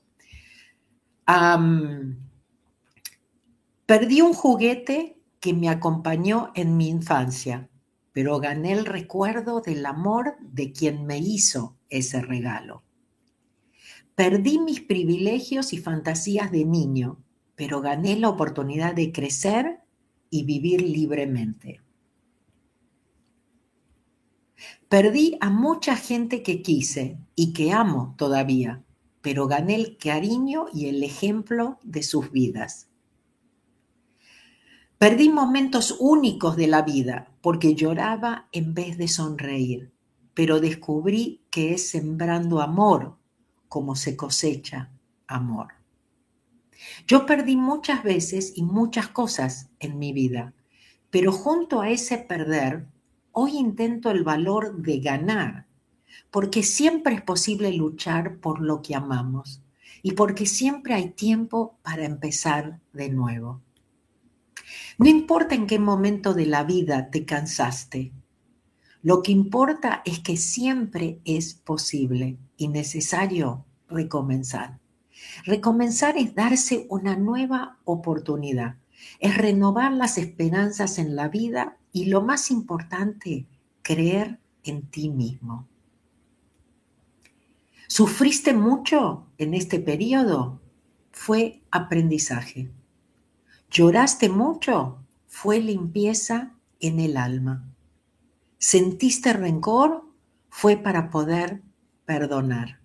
perdí 3.86 4.20
un 4.20 4.32
juguete 4.32 5.22
que 5.38 5.52
me 5.52 5.68
acompañó 5.68 6.50
en 6.56 6.76
mi 6.76 6.88
infancia, 6.88 7.68
pero 8.14 8.38
gané 8.38 8.72
el 8.72 8.86
recuerdo 8.86 9.60
del 9.60 9.84
amor 9.84 10.36
de 10.40 10.72
quien 10.72 11.04
me 11.04 11.18
hizo 11.18 11.76
ese 11.90 12.22
regalo. 12.22 12.84
Perdí 14.14 14.60
mis 14.60 14.80
privilegios 14.80 15.72
y 15.72 15.78
fantasías 15.78 16.52
de 16.52 16.64
niño, 16.64 17.18
pero 17.56 17.80
gané 17.80 18.16
la 18.16 18.28
oportunidad 18.28 18.94
de 18.94 19.10
crecer 19.10 19.80
y 20.30 20.44
vivir 20.44 20.80
libremente. 20.80 21.80
Perdí 24.88 25.36
a 25.40 25.50
mucha 25.50 25.96
gente 25.96 26.44
que 26.44 26.62
quise 26.62 27.18
y 27.34 27.52
que 27.52 27.72
amo 27.72 28.14
todavía, 28.16 28.84
pero 29.22 29.48
gané 29.48 29.74
el 29.74 29.96
cariño 29.98 30.66
y 30.72 30.86
el 30.86 31.02
ejemplo 31.02 31.80
de 31.82 32.04
sus 32.04 32.30
vidas. 32.30 32.88
Perdí 35.04 35.28
momentos 35.28 35.96
únicos 36.00 36.56
de 36.56 36.66
la 36.66 36.80
vida 36.80 37.28
porque 37.42 37.74
lloraba 37.74 38.48
en 38.52 38.72
vez 38.72 38.96
de 38.96 39.06
sonreír, 39.06 39.92
pero 40.32 40.60
descubrí 40.60 41.42
que 41.50 41.74
es 41.74 41.90
sembrando 41.90 42.62
amor 42.62 43.18
como 43.68 43.96
se 43.96 44.16
cosecha 44.16 44.90
amor. 45.26 45.74
Yo 47.06 47.26
perdí 47.26 47.54
muchas 47.54 48.02
veces 48.02 48.54
y 48.56 48.62
muchas 48.62 49.08
cosas 49.08 49.68
en 49.78 49.98
mi 49.98 50.14
vida, 50.14 50.54
pero 51.10 51.32
junto 51.32 51.82
a 51.82 51.90
ese 51.90 52.16
perder, 52.16 52.86
hoy 53.32 53.58
intento 53.58 54.10
el 54.10 54.24
valor 54.24 54.74
de 54.78 55.00
ganar 55.00 55.66
porque 56.30 56.62
siempre 56.62 57.12
es 57.16 57.20
posible 57.20 57.70
luchar 57.74 58.38
por 58.38 58.62
lo 58.62 58.80
que 58.80 58.94
amamos 58.94 59.60
y 60.02 60.12
porque 60.12 60.46
siempre 60.46 60.94
hay 60.94 61.10
tiempo 61.10 61.76
para 61.82 62.06
empezar 62.06 62.80
de 62.94 63.10
nuevo. 63.10 63.60
No 64.98 65.08
importa 65.08 65.54
en 65.54 65.66
qué 65.66 65.78
momento 65.78 66.34
de 66.34 66.46
la 66.46 66.64
vida 66.64 67.10
te 67.10 67.24
cansaste, 67.24 68.12
lo 69.04 69.22
que 69.22 69.32
importa 69.32 70.00
es 70.06 70.20
que 70.20 70.38
siempre 70.38 71.20
es 71.26 71.52
posible 71.52 72.38
y 72.56 72.68
necesario 72.68 73.66
recomenzar. 73.86 74.78
Recomenzar 75.44 76.16
es 76.16 76.34
darse 76.34 76.86
una 76.88 77.14
nueva 77.14 77.78
oportunidad, 77.84 78.76
es 79.20 79.36
renovar 79.36 79.92
las 79.92 80.16
esperanzas 80.16 80.98
en 80.98 81.16
la 81.16 81.28
vida 81.28 81.76
y 81.92 82.06
lo 82.06 82.22
más 82.22 82.50
importante, 82.50 83.46
creer 83.82 84.38
en 84.62 84.88
ti 84.88 85.10
mismo. 85.10 85.68
¿Sufriste 87.86 88.54
mucho 88.54 89.26
en 89.36 89.52
este 89.52 89.80
periodo? 89.80 90.62
Fue 91.12 91.62
aprendizaje. 91.70 92.70
¿Lloraste 93.74 94.28
mucho? 94.28 94.98
Fue 95.26 95.58
limpieza 95.58 96.52
en 96.78 97.00
el 97.00 97.16
alma. 97.16 97.68
¿Sentiste 98.56 99.32
rencor? 99.32 100.04
Fue 100.48 100.76
para 100.76 101.10
poder 101.10 101.60
perdonar. 102.04 102.78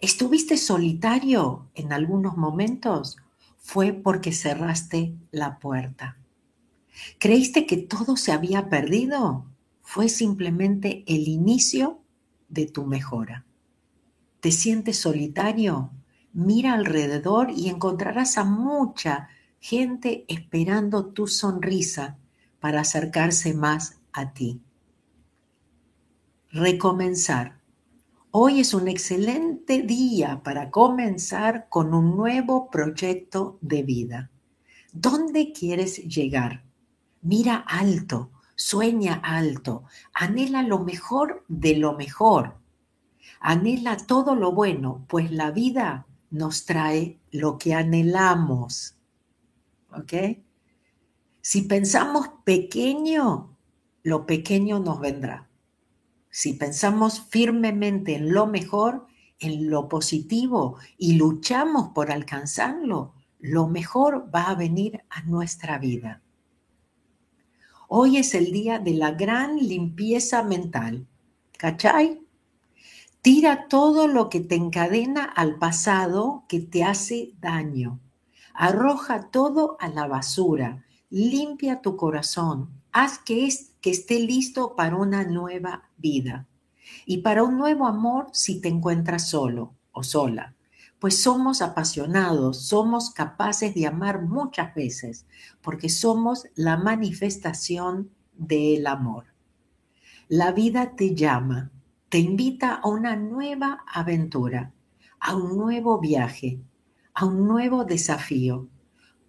¿Estuviste 0.00 0.56
solitario 0.56 1.68
en 1.74 1.92
algunos 1.92 2.38
momentos? 2.38 3.18
Fue 3.58 3.92
porque 3.92 4.32
cerraste 4.32 5.16
la 5.30 5.58
puerta. 5.58 6.16
¿Creíste 7.18 7.66
que 7.66 7.76
todo 7.76 8.16
se 8.16 8.32
había 8.32 8.70
perdido? 8.70 9.44
Fue 9.82 10.08
simplemente 10.08 11.04
el 11.06 11.28
inicio 11.28 12.00
de 12.48 12.64
tu 12.64 12.86
mejora. 12.86 13.44
¿Te 14.40 14.50
sientes 14.50 14.96
solitario? 14.96 15.90
Mira 16.32 16.72
alrededor 16.72 17.50
y 17.50 17.68
encontrarás 17.68 18.38
a 18.38 18.44
mucha 18.44 19.28
gente 19.66 20.26
esperando 20.28 21.06
tu 21.06 21.26
sonrisa 21.26 22.18
para 22.60 22.82
acercarse 22.82 23.54
más 23.54 23.98
a 24.12 24.34
ti. 24.34 24.60
Recomenzar. 26.50 27.62
Hoy 28.30 28.60
es 28.60 28.74
un 28.74 28.88
excelente 28.88 29.80
día 29.80 30.42
para 30.44 30.70
comenzar 30.70 31.70
con 31.70 31.94
un 31.94 32.14
nuevo 32.14 32.68
proyecto 32.70 33.56
de 33.62 33.82
vida. 33.82 34.30
¿Dónde 34.92 35.54
quieres 35.54 35.96
llegar? 35.96 36.62
Mira 37.22 37.56
alto, 37.56 38.32
sueña 38.54 39.14
alto, 39.14 39.84
anhela 40.12 40.62
lo 40.62 40.80
mejor 40.80 41.42
de 41.48 41.78
lo 41.78 41.94
mejor 41.94 42.58
Anhela 43.40 43.96
todo 43.96 44.34
lo 44.34 44.52
bueno, 44.52 45.06
pues 45.08 45.30
la 45.30 45.50
vida 45.50 46.06
nos 46.30 46.66
trae 46.66 47.18
lo 47.30 47.56
que 47.56 47.72
anhelamos. 47.72 48.93
¿Ok? 49.96 50.12
Si 51.40 51.62
pensamos 51.62 52.28
pequeño, 52.44 53.56
lo 54.02 54.26
pequeño 54.26 54.80
nos 54.80 55.00
vendrá. 55.00 55.48
Si 56.30 56.54
pensamos 56.54 57.20
firmemente 57.28 58.16
en 58.16 58.32
lo 58.32 58.46
mejor, 58.46 59.06
en 59.38 59.70
lo 59.70 59.88
positivo 59.88 60.78
y 60.98 61.14
luchamos 61.14 61.90
por 61.94 62.10
alcanzarlo, 62.10 63.14
lo 63.38 63.68
mejor 63.68 64.30
va 64.34 64.48
a 64.48 64.54
venir 64.54 65.04
a 65.10 65.22
nuestra 65.22 65.78
vida. 65.78 66.22
Hoy 67.88 68.16
es 68.16 68.34
el 68.34 68.50
día 68.50 68.78
de 68.78 68.94
la 68.94 69.12
gran 69.12 69.56
limpieza 69.56 70.42
mental. 70.42 71.06
¿Cachai? 71.58 72.20
Tira 73.20 73.68
todo 73.68 74.08
lo 74.08 74.28
que 74.28 74.40
te 74.40 74.54
encadena 74.54 75.24
al 75.24 75.58
pasado 75.58 76.44
que 76.48 76.60
te 76.60 76.84
hace 76.84 77.34
daño. 77.40 78.00
Arroja 78.54 79.30
todo 79.32 79.76
a 79.80 79.88
la 79.88 80.06
basura. 80.06 80.84
Limpia 81.10 81.82
tu 81.82 81.96
corazón. 81.96 82.70
Haz 82.92 83.18
que, 83.18 83.48
que 83.80 83.90
esté 83.90 84.20
listo 84.20 84.76
para 84.76 84.96
una 84.96 85.24
nueva 85.24 85.90
vida. 85.96 86.46
Y 87.04 87.18
para 87.18 87.42
un 87.42 87.58
nuevo 87.58 87.86
amor 87.86 88.28
si 88.32 88.60
te 88.60 88.68
encuentras 88.68 89.28
solo 89.28 89.74
o 89.90 90.04
sola. 90.04 90.54
Pues 91.00 91.20
somos 91.20 91.62
apasionados, 91.62 92.66
somos 92.68 93.10
capaces 93.10 93.74
de 93.74 93.88
amar 93.88 94.22
muchas 94.22 94.72
veces, 94.74 95.26
porque 95.60 95.88
somos 95.88 96.46
la 96.54 96.76
manifestación 96.76 98.10
del 98.32 98.86
amor. 98.86 99.24
La 100.28 100.52
vida 100.52 100.94
te 100.94 101.14
llama, 101.14 101.72
te 102.08 102.18
invita 102.18 102.76
a 102.76 102.88
una 102.88 103.16
nueva 103.16 103.84
aventura, 103.92 104.72
a 105.18 105.34
un 105.34 105.56
nuevo 105.58 105.98
viaje, 105.98 106.60
a 107.14 107.24
un 107.24 107.46
nuevo 107.46 107.84
desafío. 107.84 108.68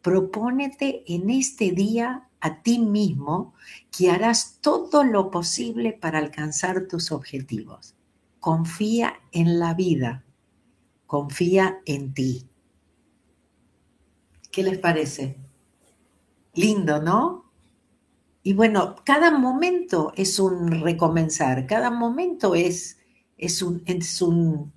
Propónete 0.02 1.04
en 1.08 1.30
este 1.30 1.72
día 1.72 2.28
a 2.42 2.62
ti 2.62 2.80
mismo 2.80 3.54
que 3.96 4.12
harás 4.12 4.60
todo 4.62 5.04
lo 5.04 5.32
posible 5.32 5.94
para 5.94 6.20
alcanzar 6.20 6.88
tus 6.88 7.12
objetivos. 7.12 7.96
Confía 8.40 9.16
en 9.32 9.60
la 9.60 9.74
vida, 9.74 10.24
confía 11.08 11.80
en 11.86 12.14
ti. 12.14 12.48
¿Qué 14.52 14.64
les 14.64 14.78
parece? 14.78 15.38
Lindo, 16.54 17.02
¿no? 17.02 17.46
Y 18.44 18.54
bueno, 18.54 18.96
cada 19.04 19.32
momento 19.32 20.14
es 20.16 20.38
un 20.38 20.70
recomenzar, 20.82 21.66
cada 21.66 21.90
momento 21.90 22.54
es, 22.54 23.00
es, 23.40 23.64
un, 23.64 23.82
es, 23.88 24.22
un, 24.22 24.72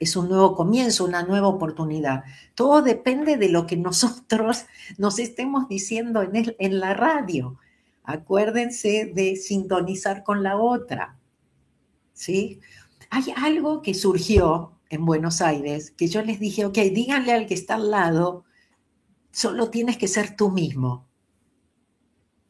es 0.00 0.16
un 0.16 0.28
nuevo 0.28 0.54
comienzo, 0.54 1.04
una 1.04 1.22
nueva 1.22 1.48
oportunidad. 1.48 2.24
Todo 2.54 2.82
depende 2.82 3.36
de 3.36 3.48
lo 3.48 3.66
que 3.66 3.76
nosotros 3.88 4.66
nos 4.98 5.18
estemos 5.18 5.68
diciendo 5.68 6.22
en, 6.22 6.54
en 6.58 6.80
la 6.80 6.94
radio. 6.94 7.58
Acuérdense 8.04 9.12
de 9.14 9.36
sintonizar 9.36 10.22
con 10.24 10.42
la 10.42 10.56
otra. 10.56 11.18
¿Sí? 12.12 12.60
Hay 13.10 13.32
algo 13.36 13.82
que 13.82 13.94
surgió 13.94 14.72
en 14.90 15.04
Buenos 15.04 15.40
Aires 15.40 15.90
que 15.90 16.08
yo 16.08 16.22
les 16.22 16.38
dije, 16.38 16.64
ok, 16.64 16.78
díganle 16.92 17.32
al 17.32 17.46
que 17.46 17.54
está 17.54 17.74
al 17.74 17.90
lado, 17.90 18.44
solo 19.30 19.70
tienes 19.70 19.96
que 19.96 20.08
ser 20.08 20.36
tú 20.36 20.50
mismo. 20.50 21.08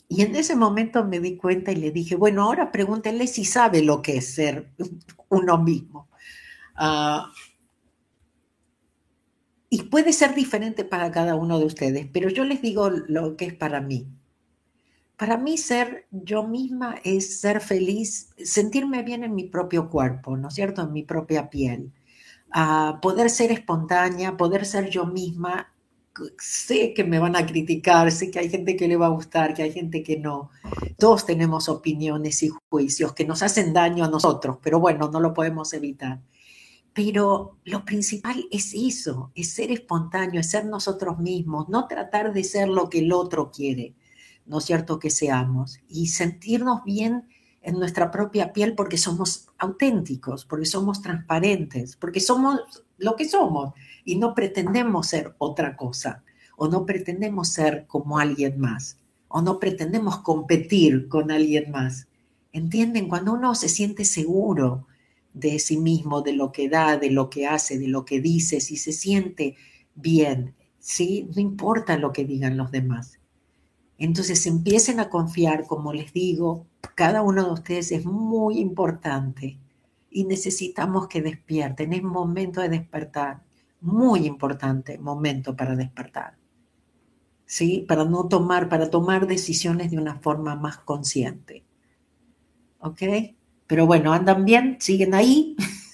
Y 0.09 0.23
en 0.23 0.37
ese 0.37 0.55
momento 0.55 1.05
me 1.05 1.19
di 1.19 1.37
cuenta 1.37 1.73
y 1.73 1.77
le 1.77 1.91
dije, 1.91 2.15
bueno, 2.15 2.43
ahora 2.43 2.71
pregúntenle 2.71 3.27
si 3.27 3.45
sabe 3.45 3.83
lo 3.83 4.03
que 4.03 4.19
es 4.19 4.35
ser 4.35 4.71
uno 5.29 5.59
mismo. 5.59 6.09
Ah, 6.75 7.33
y 9.69 9.85
puede 9.85 10.13
ser 10.13 10.35
diferente 10.35 10.85
para 10.85 11.11
cada 11.11 11.35
uno 11.35 11.59
de 11.59 11.67
ustedes, 11.67 12.07
pero 12.13 12.29
yo 12.29 12.45
les 12.45 12.63
digo 12.63 12.91
lo 12.91 13.37
que 13.37 13.47
es 13.47 13.55
para 13.55 13.81
mí. 13.81 14.07
Para 15.17 15.37
mí 15.39 15.59
ser 15.59 16.07
yo 16.11 16.47
misma 16.47 16.97
es 17.05 17.41
ser 17.41 17.61
feliz, 17.61 18.31
sentirme 18.37 19.03
bien 19.03 19.25
en 19.25 19.35
mi 19.35 19.45
propio 19.45 19.89
cuerpo, 19.89 20.37
¿no 20.37 20.49
es 20.49 20.55
cierto? 20.55 20.83
En 20.83 20.93
mi 20.93 21.03
propia 21.05 21.51
piel. 21.51 21.93
Ah, 22.51 22.99
poder 23.03 23.31
ser 23.31 23.53
espontánea, 23.53 24.37
poder 24.37 24.67
ser 24.67 24.91
yo 24.91 25.07
misma 25.07 25.75
sé 26.39 26.95
que 26.95 27.05
me 27.05 27.19
van 27.19 27.37
a 27.37 27.47
criticar, 27.47 28.11
sé 28.13 28.31
que 28.31 28.39
hay 28.39 28.49
gente 28.49 28.77
que 28.77 28.89
le 28.89 28.97
va 28.97 29.07
a 29.07 29.11
gustar, 29.11 29.55
que 29.55 29.63
hay 29.63 29.73
gente 29.73 30.03
que 30.03 30.17
no. 30.19 30.51
Todos 30.99 31.27
tenemos 31.27 31.69
opiniones 31.69 32.43
y 32.43 32.51
juicios 32.71 33.15
que 33.15 33.25
nos 33.25 33.43
hacen 33.43 33.73
daño 33.73 34.05
a 34.05 34.09
nosotros, 34.09 34.59
pero 34.63 34.81
bueno, 34.81 35.11
no 35.11 35.21
lo 35.21 35.35
podemos 35.35 35.73
evitar. 35.73 36.21
Pero 36.95 37.59
lo 37.65 37.85
principal 37.85 38.47
es 38.51 38.73
eso, 38.73 39.33
es 39.35 39.51
ser 39.51 39.73
espontáneo, 39.73 40.41
es 40.41 40.51
ser 40.51 40.65
nosotros 40.65 41.19
mismos, 41.19 41.69
no 41.69 41.89
tratar 41.89 42.33
de 42.33 42.45
ser 42.45 42.69
lo 42.69 42.89
que 42.89 43.01
el 43.01 43.13
otro 43.13 43.51
quiere, 43.51 43.95
¿no 44.47 44.59
es 44.59 44.65
cierto 44.65 44.99
que 44.99 45.11
seamos? 45.11 45.81
Y 45.89 46.07
sentirnos 46.07 46.85
bien 46.85 47.29
en 47.63 47.79
nuestra 47.79 48.11
propia 48.11 48.53
piel 48.53 48.75
porque 48.75 48.97
somos 48.97 49.49
auténticos, 49.59 50.45
porque 50.45 50.67
somos 50.67 51.03
transparentes, 51.03 51.97
porque 51.97 52.21
somos 52.21 52.61
lo 52.99 53.17
que 53.17 53.29
somos 53.29 53.73
y 54.05 54.17
no 54.17 54.35
pretendemos 54.35 55.09
ser 55.09 55.35
otra 55.39 55.77
cosa 55.77 56.23
o 56.57 56.69
no 56.69 56.87
pretendemos 56.87 57.49
ser 57.49 57.87
como 57.89 58.19
alguien 58.19 58.61
más 58.61 58.99
o 59.37 59.43
no 59.43 59.59
pretendemos 59.59 60.19
competir 60.19 61.09
con 61.09 61.33
alguien 61.33 61.73
más. 61.73 62.07
¿Entienden? 62.53 63.09
Cuando 63.09 63.33
uno 63.33 63.57
se 63.57 63.69
siente 63.69 64.05
seguro 64.05 64.87
de 65.35 65.59
sí 65.59 65.77
mismo, 65.77 66.23
de 66.23 66.33
lo 66.33 66.53
que 66.53 66.69
da, 66.69 66.97
de 66.97 67.11
lo 67.11 67.29
que 67.29 67.47
hace, 67.47 67.79
de 67.79 67.89
lo 67.89 68.05
que 68.05 68.21
dice, 68.21 68.61
si 68.61 68.77
se 68.77 68.93
siente 68.93 69.57
bien, 69.95 70.55
¿sí? 70.79 71.29
No 71.35 71.43
importa 71.43 71.99
lo 71.99 72.13
que 72.13 72.25
digan 72.25 72.57
los 72.57 72.71
demás. 72.71 73.19
Entonces 73.99 74.47
empiecen 74.47 75.01
a 75.01 75.11
confiar, 75.11 75.67
como 75.67 75.93
les 75.93 76.13
digo, 76.13 76.67
cada 76.95 77.23
uno 77.23 77.45
de 77.45 77.53
ustedes 77.53 77.93
es 77.93 78.07
muy 78.07 78.59
importante 78.59 79.59
y 80.11 80.25
necesitamos 80.25 81.09
que 81.09 81.23
despierten. 81.23 81.93
Es 81.93 82.03
momento 82.03 82.61
de 82.61 82.69
despertar, 82.69 83.43
muy 83.81 84.27
importante 84.27 84.99
momento 84.99 85.57
para 85.57 85.77
despertar. 85.77 86.37
¿Sí? 87.47 87.85
Para 87.87 88.05
no 88.05 88.27
tomar, 88.29 88.69
para 88.69 88.91
tomar 88.91 89.27
decisiones 89.27 89.91
de 89.91 89.99
una 89.99 90.17
forma 90.17 90.57
más 90.57 90.79
consciente. 90.79 91.65
¿Ok? 92.79 93.03
Pero 93.67 93.87
bueno, 93.87 94.13
¿andan 94.13 94.45
bien? 94.45 94.77
¿Siguen 94.81 95.15
ahí? 95.15 95.57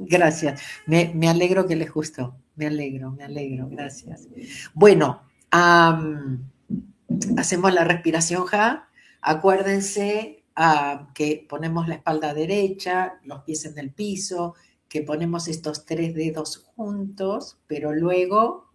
gracias. 0.00 0.60
Me, 0.86 1.28
alegro 1.28 1.66
que 1.66 1.76
les 1.76 1.92
gustó. 1.92 2.36
Me 2.56 2.66
alegro, 2.66 3.12
me 3.12 3.24
alegro. 3.24 3.68
Gracias. 3.70 4.28
Bueno, 4.74 5.22
hacemos 5.50 6.40
la 7.72 7.84
respiración 7.84 8.44
ja. 8.46 8.88
Acuérdense 9.20 10.44
que 11.14 11.46
ponemos 11.48 11.88
la 11.88 11.94
espalda 11.96 12.34
derecha, 12.34 13.14
los 13.24 13.42
pies 13.42 13.64
en 13.64 13.78
el 13.78 13.90
piso, 13.90 14.54
que 14.88 15.02
ponemos 15.02 15.48
estos 15.48 15.84
tres 15.86 16.14
dedos 16.14 16.58
juntos, 16.76 17.58
pero 17.66 17.94
luego 17.94 18.70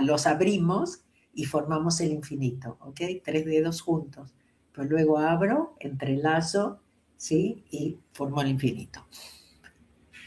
los 0.00 0.26
abrimos 0.26 1.02
y 1.34 1.44
formamos 1.44 2.00
el 2.00 2.12
infinito, 2.12 2.78
¿ok? 2.80 3.00
Tres 3.22 3.44
dedos 3.44 3.82
juntos. 3.82 4.32
Pero 4.72 4.88
luego 4.88 5.18
abro, 5.18 5.76
entrelazo 5.80 6.80
¿sí? 7.18 7.64
Y 7.70 7.98
formo 8.12 8.40
el 8.40 8.48
infinito. 8.48 9.06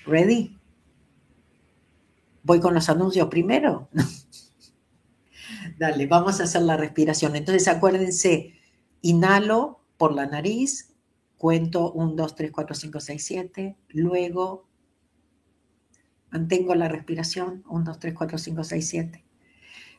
¿Ready? 0.05 0.59
¿Voy 2.43 2.59
con 2.59 2.75
los 2.75 2.89
anuncios 2.89 3.27
primero? 3.29 3.89
Dale, 5.79 6.05
vamos 6.05 6.39
a 6.39 6.43
hacer 6.43 6.61
la 6.61 6.77
respiración. 6.77 7.35
Entonces 7.35 7.67
acuérdense, 7.67 8.53
inhalo 9.01 9.83
por 9.97 10.13
la 10.13 10.27
nariz, 10.27 10.93
cuento 11.37 11.91
1, 11.93 12.13
2, 12.13 12.35
3, 12.35 12.51
4, 12.51 12.75
5, 12.75 12.99
6, 12.99 13.25
7, 13.25 13.77
luego 13.89 14.67
mantengo 16.29 16.75
la 16.75 16.87
respiración, 16.87 17.63
1, 17.67 17.83
2, 17.85 17.99
3, 17.99 18.13
4, 18.13 18.37
5, 18.37 18.63
6, 18.63 18.87
7. 18.87 19.25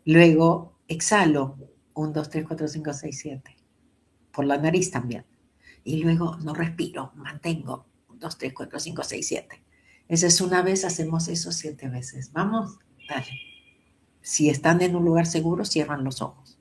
Luego 0.04 0.78
exhalo, 0.88 1.56
1, 1.94 2.12
2, 2.12 2.30
3, 2.30 2.44
4, 2.46 2.68
5, 2.68 2.92
6, 2.92 3.18
7. 3.18 3.56
Por 4.32 4.46
la 4.46 4.58
nariz 4.58 4.90
también 4.90 5.24
y 5.84 6.02
luego 6.02 6.36
no 6.38 6.54
respiro, 6.54 7.12
mantengo. 7.14 7.86
2, 8.08 8.38
3, 8.38 8.52
4, 8.54 8.78
5, 8.78 9.02
6, 9.04 9.26
7. 9.26 9.62
Esa 10.08 10.26
es 10.26 10.40
una 10.40 10.62
vez, 10.62 10.84
hacemos 10.84 11.28
eso 11.28 11.52
siete 11.52 11.88
veces. 11.88 12.32
Vamos, 12.32 12.78
dale. 13.08 13.30
Si 14.20 14.50
están 14.50 14.82
en 14.82 14.94
un 14.94 15.04
lugar 15.04 15.26
seguro, 15.26 15.64
cierran 15.64 16.04
los 16.04 16.20
ojos. 16.20 16.51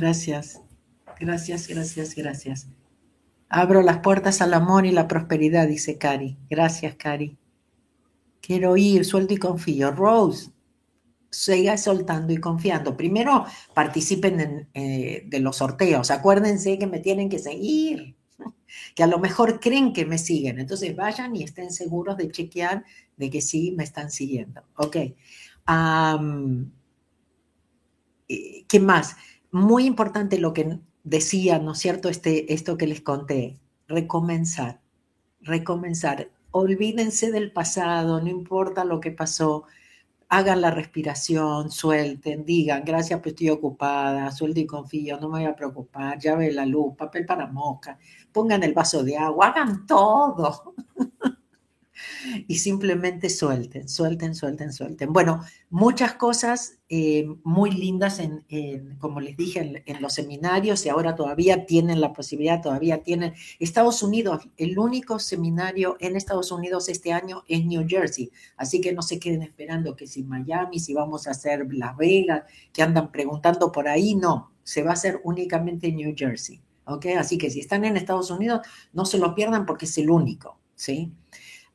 Gracias, 0.00 0.62
gracias, 1.20 1.68
gracias, 1.68 2.14
gracias. 2.14 2.68
Abro 3.50 3.82
las 3.82 3.98
puertas 3.98 4.40
al 4.40 4.54
amor 4.54 4.86
y 4.86 4.92
la 4.92 5.06
prosperidad, 5.06 5.68
dice 5.68 5.98
Cari. 5.98 6.38
Gracias, 6.48 6.94
Cari. 6.94 7.36
Quiero 8.40 8.78
ir, 8.78 9.04
suelto 9.04 9.34
y 9.34 9.36
confío. 9.36 9.90
Rose, 9.90 10.52
siga 11.30 11.76
soltando 11.76 12.32
y 12.32 12.38
confiando. 12.38 12.96
Primero 12.96 13.44
participen 13.74 14.70
eh, 14.72 15.24
de 15.26 15.40
los 15.40 15.56
sorteos. 15.56 16.10
Acuérdense 16.10 16.78
que 16.78 16.86
me 16.86 17.00
tienen 17.00 17.28
que 17.28 17.38
seguir, 17.38 18.16
que 18.94 19.02
a 19.02 19.06
lo 19.06 19.18
mejor 19.18 19.60
creen 19.60 19.92
que 19.92 20.06
me 20.06 20.16
siguen. 20.16 20.58
Entonces 20.60 20.96
vayan 20.96 21.36
y 21.36 21.42
estén 21.42 21.72
seguros 21.72 22.16
de 22.16 22.30
chequear 22.30 22.86
de 23.18 23.28
que 23.28 23.42
sí 23.42 23.74
me 23.76 23.84
están 23.84 24.10
siguiendo. 24.10 24.62
Ok. 24.76 24.96
Eh, 28.28 28.64
¿Qué 28.66 28.80
más? 28.80 29.16
Muy 29.52 29.86
importante 29.86 30.38
lo 30.38 30.52
que 30.52 30.78
decía, 31.04 31.58
¿no 31.58 31.72
es 31.72 31.78
cierto? 31.78 32.08
Este, 32.08 32.52
esto 32.52 32.76
que 32.76 32.86
les 32.86 33.00
conté, 33.00 33.58
recomenzar, 33.88 34.80
recomenzar. 35.40 36.30
Olvídense 36.52 37.30
del 37.30 37.52
pasado, 37.52 38.20
no 38.20 38.28
importa 38.28 38.84
lo 38.84 39.00
que 39.00 39.12
pasó, 39.12 39.64
hagan 40.28 40.60
la 40.60 40.70
respiración, 40.70 41.70
suelten, 41.70 42.44
digan, 42.44 42.84
gracias, 42.84 43.20
pues 43.20 43.32
estoy 43.32 43.50
ocupada, 43.50 44.30
suelto 44.30 44.60
y 44.60 44.66
confío, 44.66 45.18
no 45.20 45.28
me 45.28 45.40
voy 45.40 45.44
a 45.44 45.56
preocupar, 45.56 46.18
ya 46.20 46.36
ve 46.36 46.52
la 46.52 46.64
luz, 46.66 46.94
papel 46.96 47.26
para 47.26 47.48
mosca, 47.48 47.98
pongan 48.32 48.62
el 48.62 48.72
vaso 48.72 49.02
de 49.02 49.16
agua, 49.16 49.48
hagan 49.48 49.86
todo. 49.86 50.74
Y 52.46 52.58
simplemente 52.58 53.30
suelten, 53.30 53.88
suelten, 53.88 54.34
suelten, 54.34 54.72
suelten. 54.72 55.12
Bueno, 55.12 55.42
muchas 55.68 56.14
cosas 56.14 56.78
eh, 56.88 57.26
muy 57.44 57.70
lindas, 57.70 58.18
en, 58.18 58.44
como 58.98 59.20
les 59.20 59.36
dije, 59.36 59.82
en, 59.86 60.02
los 60.02 60.14
seminarios 60.14 60.84
y 60.84 60.88
ahora 60.88 61.14
todavía 61.14 61.66
tienen 61.66 62.00
la 62.00 62.12
posibilidad, 62.12 62.60
todavía 62.60 63.02
tienen. 63.02 63.34
Estados 63.58 64.02
Unidos, 64.02 64.48
el 64.56 64.78
único 64.78 65.18
seminario 65.18 65.96
en 66.00 66.16
Estados 66.16 66.50
Unidos 66.50 66.88
este 66.88 67.12
año 67.12 67.44
es 67.48 67.64
New 67.64 67.86
Jersey, 67.88 68.30
así 68.56 68.80
que 68.80 68.92
no 68.92 69.02
se 69.02 69.18
queden 69.18 69.42
esperando 69.42 69.94
que 69.94 70.06
si 70.06 70.22
Miami, 70.24 70.80
si 70.80 70.94
vamos 70.94 71.26
a 71.26 71.30
hacer 71.30 71.66
Las 71.72 71.96
Vegas, 71.96 72.42
que 72.72 72.82
andan 72.82 73.12
preguntando 73.12 73.70
por 73.70 73.88
ahí, 73.88 74.14
no, 74.14 74.52
se 74.62 74.82
va 74.82 74.90
a 74.90 74.94
hacer 74.94 75.20
únicamente 75.24 75.88
en 75.88 75.96
New 75.96 76.14
Jersey. 76.16 76.60
¿Ok? 76.86 77.06
Así 77.18 77.38
que 77.38 77.50
si 77.50 77.60
están 77.60 77.84
en 77.84 77.96
Estados 77.96 78.32
Unidos, 78.32 78.66
no 78.92 79.04
se 79.04 79.18
lo 79.18 79.34
pierdan 79.34 79.64
porque 79.64 79.84
es 79.84 79.96
el 79.98 80.10
único, 80.10 80.58
¿sí? 80.74 81.12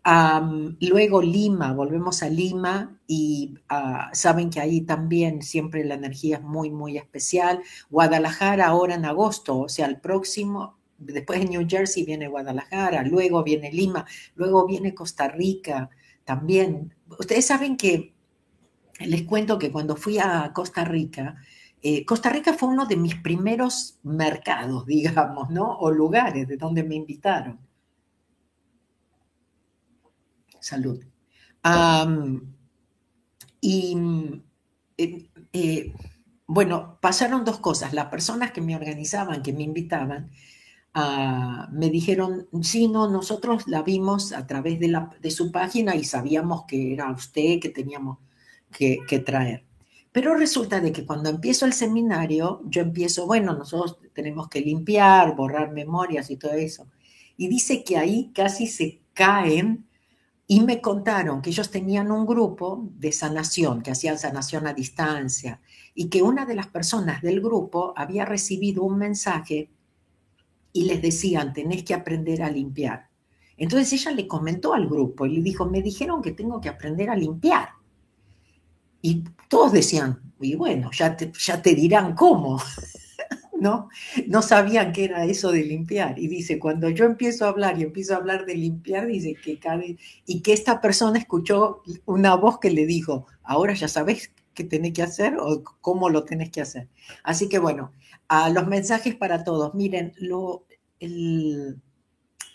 Luego 0.05 1.21
Lima, 1.21 1.73
volvemos 1.73 2.21
a 2.21 2.29
Lima 2.29 2.99
y 3.07 3.55
ah, 3.69 4.09
saben 4.13 4.51
que 4.51 4.59
ahí 4.59 4.81
también 4.81 5.41
siempre 5.41 5.83
la 5.83 5.95
energía 5.95 6.37
es 6.37 6.43
muy, 6.43 6.69
muy 6.69 6.97
especial. 6.97 7.61
Guadalajara 7.89 8.67
ahora 8.67 8.95
en 8.95 9.05
agosto, 9.05 9.59
o 9.61 9.69
sea, 9.69 9.87
el 9.87 9.99
próximo, 9.99 10.77
después 10.99 11.39
de 11.39 11.47
New 11.47 11.65
Jersey 11.67 12.05
viene 12.05 12.27
Guadalajara, 12.27 13.03
luego 13.03 13.43
viene 13.43 13.71
Lima, 13.71 14.05
luego 14.35 14.67
viene 14.67 14.93
Costa 14.93 15.27
Rica 15.27 15.89
también. 16.23 16.93
Ustedes 17.19 17.47
saben 17.47 17.75
que, 17.75 18.13
les 18.99 19.23
cuento 19.23 19.59
que 19.59 19.71
cuando 19.71 19.95
fui 19.95 20.19
a 20.19 20.51
Costa 20.53 20.85
Rica, 20.85 21.35
eh, 21.81 22.05
Costa 22.05 22.29
Rica 22.29 22.53
fue 22.53 22.69
uno 22.69 22.85
de 22.85 22.95
mis 22.95 23.15
primeros 23.15 23.99
mercados, 24.03 24.85
digamos, 24.87 25.49
¿no? 25.49 25.77
O 25.79 25.91
lugares 25.91 26.47
de 26.47 26.57
donde 26.57 26.83
me 26.83 26.95
invitaron 26.95 27.59
salud. 30.65 30.99
y 33.61 33.97
eh, 34.97 35.29
eh, 35.53 35.93
bueno, 36.47 36.97
pasaron 37.01 37.45
dos 37.45 37.59
cosas. 37.59 37.93
Las 37.93 38.07
personas 38.07 38.51
que 38.51 38.61
me 38.61 38.75
organizaban, 38.75 39.43
que 39.43 39.53
me 39.53 39.63
invitaban, 39.63 40.31
ah, 40.93 41.69
me 41.71 41.89
dijeron, 41.89 42.47
sí, 42.61 42.87
no, 42.87 43.09
nosotros 43.09 43.67
la 43.67 43.83
vimos 43.83 44.31
a 44.31 44.47
través 44.47 44.79
de, 44.79 45.31
su 45.31 45.51
página 45.51 45.95
y 45.95 46.03
sabíamos 46.03 46.65
que 46.67 46.93
era 46.93 47.11
usted 47.11 47.59
que 47.59 47.69
teníamos 47.69 48.19
que, 48.71 48.99
que 49.07 49.19
traer. 49.19 49.65
Pero 50.11 50.35
resulta 50.35 50.79
de 50.79 50.91
que 50.91 51.05
cuando 51.05 51.29
empiezo 51.29 51.65
el 51.65 51.73
seminario, 51.73 52.61
yo 52.65 52.81
empiezo, 52.81 53.27
bueno, 53.27 53.53
nosotros 53.53 53.99
tenemos 54.13 54.47
que 54.49 54.61
limpiar, 54.61 55.35
borrar 55.35 55.71
memorias 55.73 56.31
y 56.31 56.37
todo 56.37 56.53
eso. 56.53 56.87
Y 57.37 57.49
dice 57.49 57.83
que 57.83 57.97
ahí 57.97 58.31
casi 58.33 58.67
se 58.67 59.01
caen 59.13 59.84
y 60.47 60.61
me 60.61 60.79
contaron 60.79 61.41
que 61.41 61.49
ellos 61.49 61.71
tenían 61.71 62.11
un 62.11 62.25
grupo 62.25 62.87
de 62.95 63.11
sanación, 63.11 63.81
que 63.81 63.91
hacían 63.91 64.19
sanación 64.19 64.67
a 64.67 64.73
distancia, 64.73 65.59
y 65.95 66.07
que 66.07 66.21
una 66.21 66.45
de 66.45 66.55
las 66.55 66.67
personas 66.67 67.21
del 67.21 67.41
grupo 67.41 67.93
había 67.95 68.25
recibido 68.25 68.83
un 68.83 68.97
mensaje 68.97 69.71
y 70.71 70.85
les 70.85 71.01
decían, 71.01 71.53
tenés 71.53 71.83
que 71.83 71.93
aprender 71.93 72.43
a 72.43 72.51
limpiar. 72.51 73.09
Entonces 73.57 73.93
ella 73.93 74.11
le 74.11 74.27
comentó 74.27 74.73
al 74.73 74.87
grupo 74.87 75.25
y 75.25 75.37
le 75.37 75.41
dijo, 75.41 75.65
me 75.65 75.81
dijeron 75.81 76.21
que 76.21 76.33
tengo 76.33 76.59
que 76.59 76.69
aprender 76.69 77.09
a 77.09 77.15
limpiar. 77.15 77.69
Y 79.01 79.23
todos 79.47 79.71
decían, 79.71 80.33
y 80.39 80.55
bueno, 80.55 80.91
ya 80.91 81.15
te, 81.15 81.31
ya 81.39 81.61
te 81.61 81.73
dirán 81.73 82.13
cómo. 82.13 82.61
¿No? 83.59 83.89
No 84.27 84.41
sabían 84.41 84.91
qué 84.91 85.05
era 85.05 85.25
eso 85.25 85.51
de 85.51 85.63
limpiar. 85.63 86.19
Y 86.19 86.27
dice, 86.27 86.59
cuando 86.59 86.89
yo 86.89 87.05
empiezo 87.05 87.45
a 87.45 87.49
hablar 87.49 87.79
y 87.79 87.83
empiezo 87.83 88.13
a 88.13 88.17
hablar 88.17 88.45
de 88.45 88.55
limpiar, 88.55 89.07
dice 89.07 89.35
que 89.35 89.59
cabe, 89.59 89.97
y 90.25 90.41
que 90.41 90.53
esta 90.53 90.81
persona 90.81 91.19
escuchó 91.19 91.81
una 92.05 92.35
voz 92.35 92.59
que 92.59 92.71
le 92.71 92.85
dijo, 92.85 93.27
ahora 93.43 93.73
ya 93.73 93.87
sabes 93.87 94.31
qué 94.53 94.63
tenés 94.63 94.93
que 94.93 95.03
hacer 95.03 95.37
o 95.39 95.63
cómo 95.81 96.09
lo 96.09 96.23
tenés 96.23 96.49
que 96.49 96.61
hacer. 96.61 96.87
Así 97.23 97.49
que 97.49 97.59
bueno, 97.59 97.91
a 98.27 98.49
los 98.49 98.67
mensajes 98.67 99.15
para 99.15 99.43
todos. 99.43 99.73
Miren, 99.75 100.13
lo, 100.17 100.65
el, 100.99 101.81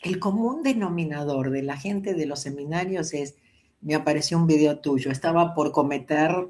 el 0.03 0.19
común 0.19 0.63
denominador 0.63 1.51
de 1.51 1.63
la 1.63 1.77
gente 1.77 2.15
de 2.15 2.27
los 2.27 2.41
seminarios 2.41 3.13
es, 3.15 3.37
me 3.81 3.95
apareció 3.95 4.37
un 4.39 4.47
video 4.47 4.79
tuyo, 4.79 5.11
estaba 5.11 5.55
por 5.55 5.73
cometer 5.73 6.49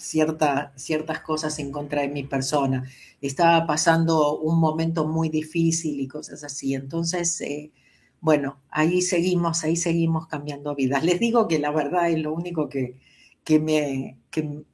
cierta, 0.00 0.72
ciertas 0.76 1.20
cosas 1.20 1.58
en 1.58 1.70
contra 1.70 2.02
de 2.02 2.08
mi 2.08 2.24
persona. 2.24 2.84
Estaba 3.20 3.66
pasando 3.66 4.38
un 4.38 4.58
momento 4.58 5.06
muy 5.06 5.28
difícil 5.28 6.00
y 6.00 6.08
cosas 6.08 6.42
así. 6.44 6.74
Entonces, 6.74 7.40
eh, 7.42 7.72
bueno, 8.20 8.60
ahí 8.70 9.02
seguimos, 9.02 9.64
ahí 9.64 9.76
seguimos 9.76 10.26
cambiando 10.26 10.74
vidas. 10.74 11.04
Les 11.04 11.20
digo 11.20 11.48
que 11.48 11.58
la 11.58 11.70
verdad 11.70 12.10
es 12.10 12.18
lo 12.20 12.32
único 12.32 12.68
que, 12.68 12.96
que 13.44 13.60
me, 13.60 14.18
que, 14.30 14.64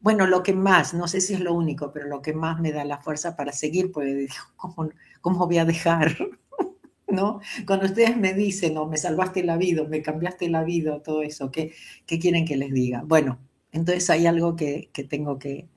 bueno, 0.00 0.26
lo 0.26 0.42
que 0.42 0.52
más, 0.52 0.94
no 0.94 1.08
sé 1.08 1.20
si 1.20 1.34
es 1.34 1.40
lo 1.40 1.54
único, 1.54 1.92
pero 1.92 2.06
lo 2.08 2.22
que 2.22 2.32
más 2.34 2.60
me 2.60 2.72
da 2.72 2.84
la 2.84 2.98
fuerza 2.98 3.36
para 3.36 3.52
seguir, 3.52 3.92
pues 3.92 4.16
digo, 4.16 4.34
¿cómo, 4.56 4.90
cómo 5.20 5.46
voy 5.46 5.58
a 5.58 5.64
dejar? 5.64 6.16
¿No? 7.08 7.40
Cuando 7.66 7.86
ustedes 7.86 8.16
me 8.16 8.32
dicen, 8.32 8.74
no, 8.74 8.86
me 8.86 8.96
salvaste 8.96 9.44
la 9.44 9.56
vida, 9.58 9.84
me 9.84 10.02
cambiaste 10.02 10.48
la 10.48 10.64
vida, 10.64 11.02
todo 11.02 11.22
eso, 11.22 11.50
¿qué, 11.50 11.72
qué 12.06 12.18
quieren 12.18 12.46
que 12.46 12.56
les 12.56 12.72
diga? 12.72 13.02
Bueno, 13.06 13.38
entonces 13.72 14.08
hay 14.10 14.26
algo 14.26 14.54
que, 14.54 14.90
tengo 15.08 15.38
que, 15.38 15.68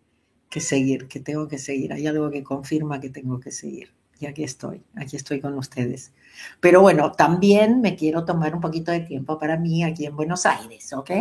seguir, 0.51 1.07
que 1.07 1.19
tengo 1.19 1.47
que 1.47 1.57
seguir, 1.57 1.93
hay 1.93 2.05
algo 2.07 2.29
que 2.29 2.43
confirma 2.43 2.99
que 2.99 3.09
tengo 3.09 3.39
que 3.39 3.51
seguir. 3.51 3.93
Y 4.19 4.27
aquí 4.27 4.43
estoy, 4.43 4.81
aquí 4.95 5.15
estoy 5.17 5.41
con 5.41 5.57
ustedes. 5.57 6.13
Pero 6.61 6.81
bueno, 6.81 7.11
también 7.11 7.81
me 7.81 7.95
quiero 7.95 8.23
tomar 8.23 8.55
un 8.55 8.61
poquito 8.61 8.91
de 8.91 9.01
tiempo 9.01 9.37
para 9.37 9.57
mí 9.57 9.83
aquí 9.83 10.05
en 10.05 10.15
Buenos 10.15 10.45
Aires, 10.45 10.93
¿ok? 10.93 11.11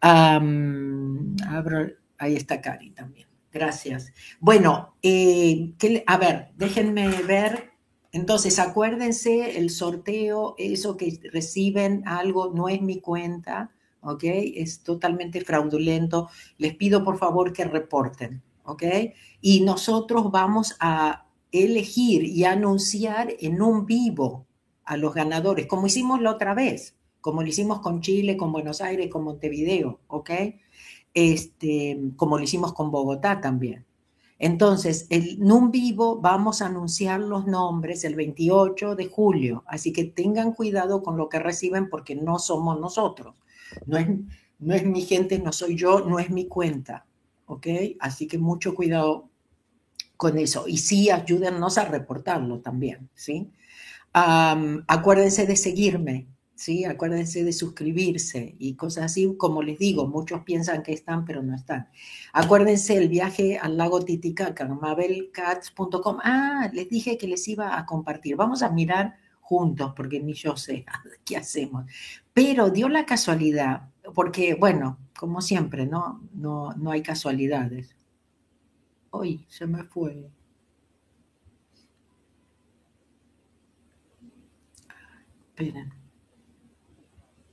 abro, 0.00 1.88
ahí 2.18 2.36
está 2.36 2.60
Cari 2.60 2.90
también. 2.90 3.26
Gracias. 3.52 4.12
Bueno, 4.40 4.96
eh, 5.00 5.72
a 6.06 6.18
ver, 6.18 6.48
déjenme 6.56 7.08
ver. 7.22 7.70
Entonces, 8.10 8.58
acuérdense, 8.58 9.58
el 9.58 9.70
sorteo, 9.70 10.54
eso 10.58 10.96
que 10.96 11.20
reciben 11.32 12.02
algo, 12.06 12.52
no 12.52 12.68
es 12.68 12.82
mi 12.82 13.00
cuenta. 13.00 13.70
¿Ok? 14.04 14.24
Es 14.24 14.80
totalmente 14.80 15.40
fraudulento. 15.40 16.28
Les 16.58 16.74
pido 16.74 17.04
por 17.04 17.18
favor 17.18 17.52
que 17.52 17.64
reporten, 17.64 18.42
¿ok? 18.64 18.82
Y 19.40 19.60
nosotros 19.60 20.30
vamos 20.30 20.76
a 20.80 21.26
elegir 21.52 22.24
y 22.24 22.44
anunciar 22.44 23.34
en 23.40 23.62
un 23.62 23.86
vivo 23.86 24.46
a 24.84 24.96
los 24.96 25.14
ganadores, 25.14 25.66
como 25.66 25.86
hicimos 25.86 26.20
la 26.20 26.32
otra 26.32 26.54
vez, 26.54 26.96
como 27.20 27.42
lo 27.42 27.48
hicimos 27.48 27.80
con 27.80 28.00
Chile, 28.00 28.36
con 28.36 28.52
Buenos 28.52 28.80
Aires, 28.80 29.08
con 29.10 29.24
Montevideo, 29.24 30.00
¿ok? 30.08 30.30
Este, 31.14 31.98
como 32.16 32.38
lo 32.38 32.44
hicimos 32.44 32.72
con 32.74 32.90
Bogotá 32.90 33.40
también. 33.40 33.86
Entonces, 34.38 35.06
en 35.10 35.50
un 35.50 35.70
vivo 35.70 36.20
vamos 36.20 36.60
a 36.60 36.66
anunciar 36.66 37.20
los 37.20 37.46
nombres 37.46 38.04
el 38.04 38.16
28 38.16 38.96
de 38.96 39.06
julio, 39.06 39.64
así 39.66 39.92
que 39.92 40.04
tengan 40.04 40.52
cuidado 40.52 41.02
con 41.02 41.16
lo 41.16 41.28
que 41.28 41.38
reciben 41.38 41.88
porque 41.88 42.14
no 42.16 42.38
somos 42.38 42.78
nosotros. 42.80 43.36
No 43.86 43.98
es, 43.98 44.08
no 44.58 44.74
es 44.74 44.84
mi 44.84 45.02
gente, 45.02 45.38
no 45.38 45.52
soy 45.52 45.76
yo, 45.76 46.00
no 46.00 46.18
es 46.18 46.30
mi 46.30 46.46
cuenta. 46.46 47.06
¿Ok? 47.46 47.66
Así 48.00 48.26
que 48.26 48.38
mucho 48.38 48.74
cuidado 48.74 49.28
con 50.16 50.38
eso. 50.38 50.64
Y 50.66 50.78
sí, 50.78 51.10
ayúdennos 51.10 51.78
a 51.78 51.84
reportarlo 51.84 52.60
también, 52.60 53.08
¿sí? 53.14 53.50
acuérdense 54.16 55.44
de 55.44 55.56
seguirme, 55.56 56.28
¿sí? 56.54 56.84
Acuérdense 56.84 57.42
de 57.42 57.52
suscribirse 57.52 58.54
y 58.58 58.74
cosas 58.74 59.06
así. 59.06 59.34
Como 59.36 59.62
les 59.62 59.78
digo, 59.78 60.06
muchos 60.06 60.42
piensan 60.44 60.82
que 60.82 60.92
están, 60.92 61.24
pero 61.24 61.42
no 61.42 61.54
están. 61.54 61.88
Acuérdense 62.32 62.96
el 62.96 63.08
viaje 63.08 63.58
al 63.58 63.76
lago 63.76 64.04
Titicaca, 64.04 64.66
mabelcats.com. 64.66 66.18
Ah, 66.22 66.70
les 66.72 66.88
dije 66.88 67.18
que 67.18 67.26
les 67.26 67.46
iba 67.48 67.76
a 67.76 67.84
compartir. 67.86 68.36
Vamos 68.36 68.62
a 68.62 68.70
mirar 68.70 69.16
juntos, 69.44 69.92
porque 69.94 70.20
ni 70.20 70.32
yo 70.32 70.56
sé 70.56 70.86
qué 71.24 71.36
hacemos. 71.36 71.84
Pero 72.32 72.70
dio 72.70 72.88
la 72.88 73.04
casualidad, 73.04 73.90
porque, 74.14 74.54
bueno, 74.54 74.98
como 75.18 75.40
siempre, 75.40 75.86
¿no? 75.86 76.22
No, 76.32 76.72
no 76.72 76.90
hay 76.90 77.02
casualidades. 77.02 77.94
Hoy 79.10 79.44
se 79.48 79.66
me 79.66 79.84
fue. 79.84 80.30
Esperen. 85.50 85.92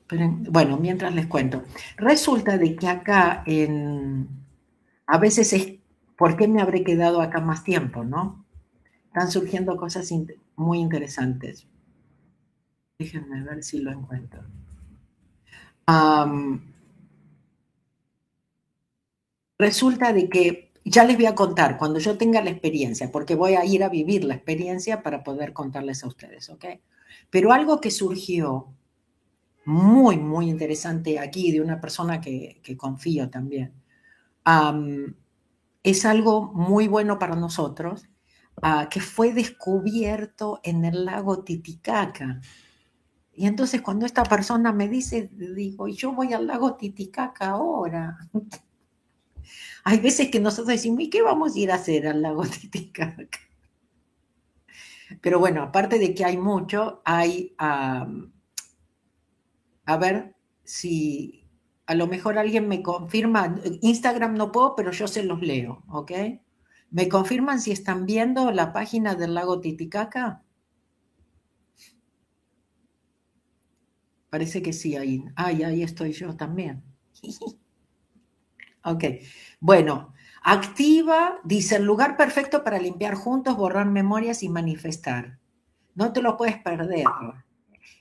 Esperen. 0.02 0.44
Bueno, 0.50 0.78
mientras 0.78 1.14
les 1.14 1.28
cuento. 1.28 1.64
Resulta 1.98 2.58
de 2.58 2.76
que 2.76 2.88
acá 2.88 3.44
en... 3.46 4.28
A 5.06 5.18
veces 5.18 5.54
es, 5.54 5.74
¿por 6.18 6.38
qué 6.38 6.48
me 6.48 6.62
habré 6.62 6.84
quedado 6.84 7.22
acá 7.22 7.42
más 7.42 7.64
tiempo, 7.64 8.04
no? 8.04 8.46
Están 9.08 9.30
surgiendo 9.30 9.76
cosas 9.76 10.10
muy 10.56 10.80
interesantes. 10.80 11.68
Déjenme 13.02 13.42
ver 13.42 13.64
si 13.64 13.80
lo 13.80 13.92
encuentro. 13.92 14.44
resulta 19.58 20.14
de 20.14 20.30
que 20.30 20.72
ya 20.86 21.04
les 21.04 21.18
voy 21.18 21.26
a 21.26 21.36
contar 21.36 21.78
cuando 21.78 22.00
yo 22.00 22.18
tenga 22.18 22.44
la 22.44 22.52
experiencia, 22.52 23.12
porque 23.12 23.36
voy 23.36 23.56
a 23.56 23.66
ir 23.66 23.84
a 23.84 23.90
vivir 23.90 24.24
la 24.24 24.36
experiencia 24.36 25.04
para 25.04 25.24
poder 25.24 25.52
contarles 25.52 26.04
a 26.04 26.08
ustedes, 26.08 26.50
¿ok? 26.50 26.66
Pero 27.30 27.52
algo 27.52 27.82
que 27.82 27.92
surgió 27.92 28.74
muy, 29.66 30.18
muy 30.18 30.50
interesante 30.50 31.20
aquí 31.20 31.52
de 31.52 31.62
una 31.62 31.82
persona 31.82 32.22
que, 32.22 32.62
confío 32.78 33.30
también, 33.30 33.74
es 35.84 36.06
algo 36.06 36.54
muy 36.54 36.88
bueno 36.88 37.20
para 37.20 37.36
nosotros, 37.36 38.08
ah, 38.62 38.88
que 38.90 39.00
fue 39.00 39.34
descubierto 39.34 40.62
en 40.64 40.86
el 40.86 41.06
lago 41.06 41.44
Titicaca. 41.44 42.42
Y 43.42 43.48
entonces 43.48 43.82
cuando 43.82 44.06
esta 44.06 44.22
persona 44.22 44.72
me 44.72 44.88
dice, 44.88 45.32
digo, 45.34 45.88
yo 45.88 46.14
voy 46.14 46.32
al 46.32 46.46
lago 46.46 46.76
Titicaca 46.76 47.50
ahora. 47.50 48.20
Hay 49.84 49.98
veces 49.98 50.30
que 50.30 50.40
nosotros 50.40 50.68
decimos, 50.68 51.00
¿y 51.02 51.10
qué 51.10 51.24
vamos 51.24 51.56
a 51.56 51.60
ir 51.60 51.72
a 51.72 51.76
hacer 51.76 52.06
al 52.06 52.22
lago 52.22 52.44
Titicaca? 52.62 53.40
Pero 55.22 55.40
bueno, 55.40 55.64
aparte 55.64 55.98
de 55.98 56.14
que 56.14 56.24
hay 56.24 56.38
mucho, 56.38 57.02
hay, 57.04 57.56
a 57.58 58.06
ver 60.00 60.36
si 60.64 61.44
a 61.88 61.96
lo 61.96 62.06
mejor 62.06 62.38
alguien 62.38 62.68
me 62.68 62.84
confirma, 62.84 63.56
Instagram 63.82 64.36
no 64.36 64.52
puedo, 64.52 64.76
pero 64.76 64.92
yo 64.92 65.08
se 65.08 65.24
los 65.24 65.42
leo, 65.42 65.84
¿ok? 65.88 66.12
¿Me 66.92 67.10
confirman 67.10 67.60
si 67.60 67.72
están 67.72 68.06
viendo 68.06 68.52
la 68.52 68.72
página 68.72 69.16
del 69.16 69.34
lago 69.34 69.62
Titicaca? 69.62 70.44
Parece 74.32 74.62
que 74.62 74.72
sí, 74.72 74.96
ahí. 74.96 75.26
Ay, 75.36 75.62
ahí 75.64 75.84
estoy 75.84 76.14
yo 76.14 76.38
también. 76.38 76.82
ok. 78.86 79.04
Bueno, 79.60 80.14
activa, 80.42 81.42
dice 81.44 81.76
el 81.76 81.84
lugar 81.84 82.16
perfecto 82.16 82.64
para 82.64 82.80
limpiar 82.80 83.16
juntos, 83.16 83.58
borrar 83.58 83.88
memorias 83.88 84.42
y 84.42 84.48
manifestar. 84.48 85.38
No 85.96 86.14
te 86.14 86.22
lo 86.22 86.38
puedes 86.38 86.58
perder. 86.60 87.04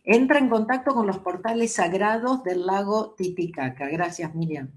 Entra 0.04 0.38
en 0.38 0.48
contacto 0.48 0.94
con 0.94 1.08
los 1.08 1.18
portales 1.18 1.74
sagrados 1.74 2.44
del 2.44 2.64
lago 2.64 3.12
Titicaca. 3.18 3.88
Gracias, 3.88 4.32
Miriam. 4.32 4.70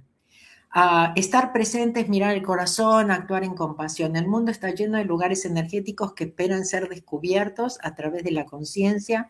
estar 1.16 1.54
presentes, 1.54 2.10
mirar 2.10 2.34
el 2.34 2.42
corazón, 2.42 3.12
actuar 3.12 3.44
en 3.44 3.54
compasión. 3.54 4.16
El 4.16 4.28
mundo 4.28 4.50
está 4.50 4.72
lleno 4.72 4.98
de 4.98 5.06
lugares 5.06 5.46
energéticos 5.46 6.14
que 6.14 6.24
esperan 6.24 6.66
ser 6.66 6.90
descubiertos 6.90 7.78
a 7.84 7.94
través 7.94 8.24
de 8.24 8.32
la 8.32 8.46
conciencia, 8.46 9.30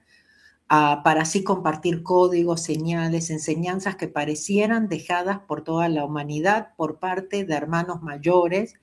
para 1.03 1.21
así 1.21 1.43
compartir 1.43 2.01
códigos, 2.01 2.63
señales, 2.63 3.29
enseñanzas 3.29 3.95
que 3.95 4.07
parecieran 4.07 4.87
dejadas 4.87 5.39
por 5.47 5.63
toda 5.63 5.87
la 5.87 6.03
humanidad 6.03 6.69
por 6.75 6.97
parte 6.97 7.45
de 7.45 7.53
hermanos 7.53 8.01
mayores 8.01 8.73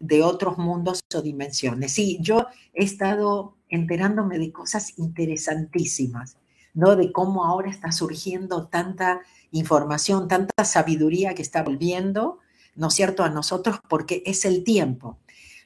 de 0.00 0.24
otros 0.24 0.58
mundos 0.58 1.04
o 1.14 1.22
dimensiones. 1.22 1.92
Sí, 1.92 2.18
yo 2.20 2.46
he 2.72 2.82
estado 2.82 3.56
enterándome 3.68 4.38
de 4.38 4.50
cosas 4.50 4.98
interesantísimas, 4.98 6.36
¿no? 6.74 6.96
De 6.96 7.12
cómo 7.12 7.44
ahora 7.44 7.70
está 7.70 7.92
surgiendo 7.92 8.66
tanta 8.66 9.20
información, 9.52 10.26
tanta 10.26 10.64
sabiduría 10.64 11.34
que 11.34 11.42
está 11.42 11.62
volviendo, 11.62 12.40
¿no 12.74 12.88
es 12.88 12.94
cierto?, 12.94 13.22
a 13.22 13.30
nosotros 13.30 13.78
porque 13.88 14.24
es 14.26 14.44
el 14.44 14.64
tiempo. 14.64 15.18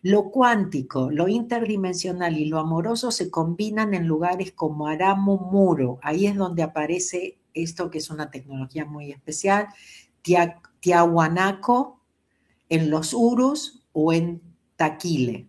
Lo 0.03 0.31
cuántico, 0.31 1.11
lo 1.11 1.29
interdimensional 1.29 2.37
y 2.37 2.47
lo 2.47 2.59
amoroso 2.59 3.11
se 3.11 3.31
combinan 3.31 3.95
en 3.95 4.07
lugares 4.07 4.53
como 4.53 4.87
Aramo 4.87 5.39
Muro. 5.39 5.99
Ahí 6.03 6.27
es 6.27 6.37
donde 6.37 6.63
aparece 6.63 7.39
esto 7.55 7.91
que 7.91 7.99
es 7.99 8.11
una 8.11 8.31
tecnología 8.31 8.85
muy 8.85 9.11
especial. 9.11 9.69
Tiahuanaco, 10.81 12.01
en 12.69 12.91
los 12.91 13.13
Urus 13.15 13.83
o 13.93 14.13
en 14.13 14.41
Taquile 14.77 15.49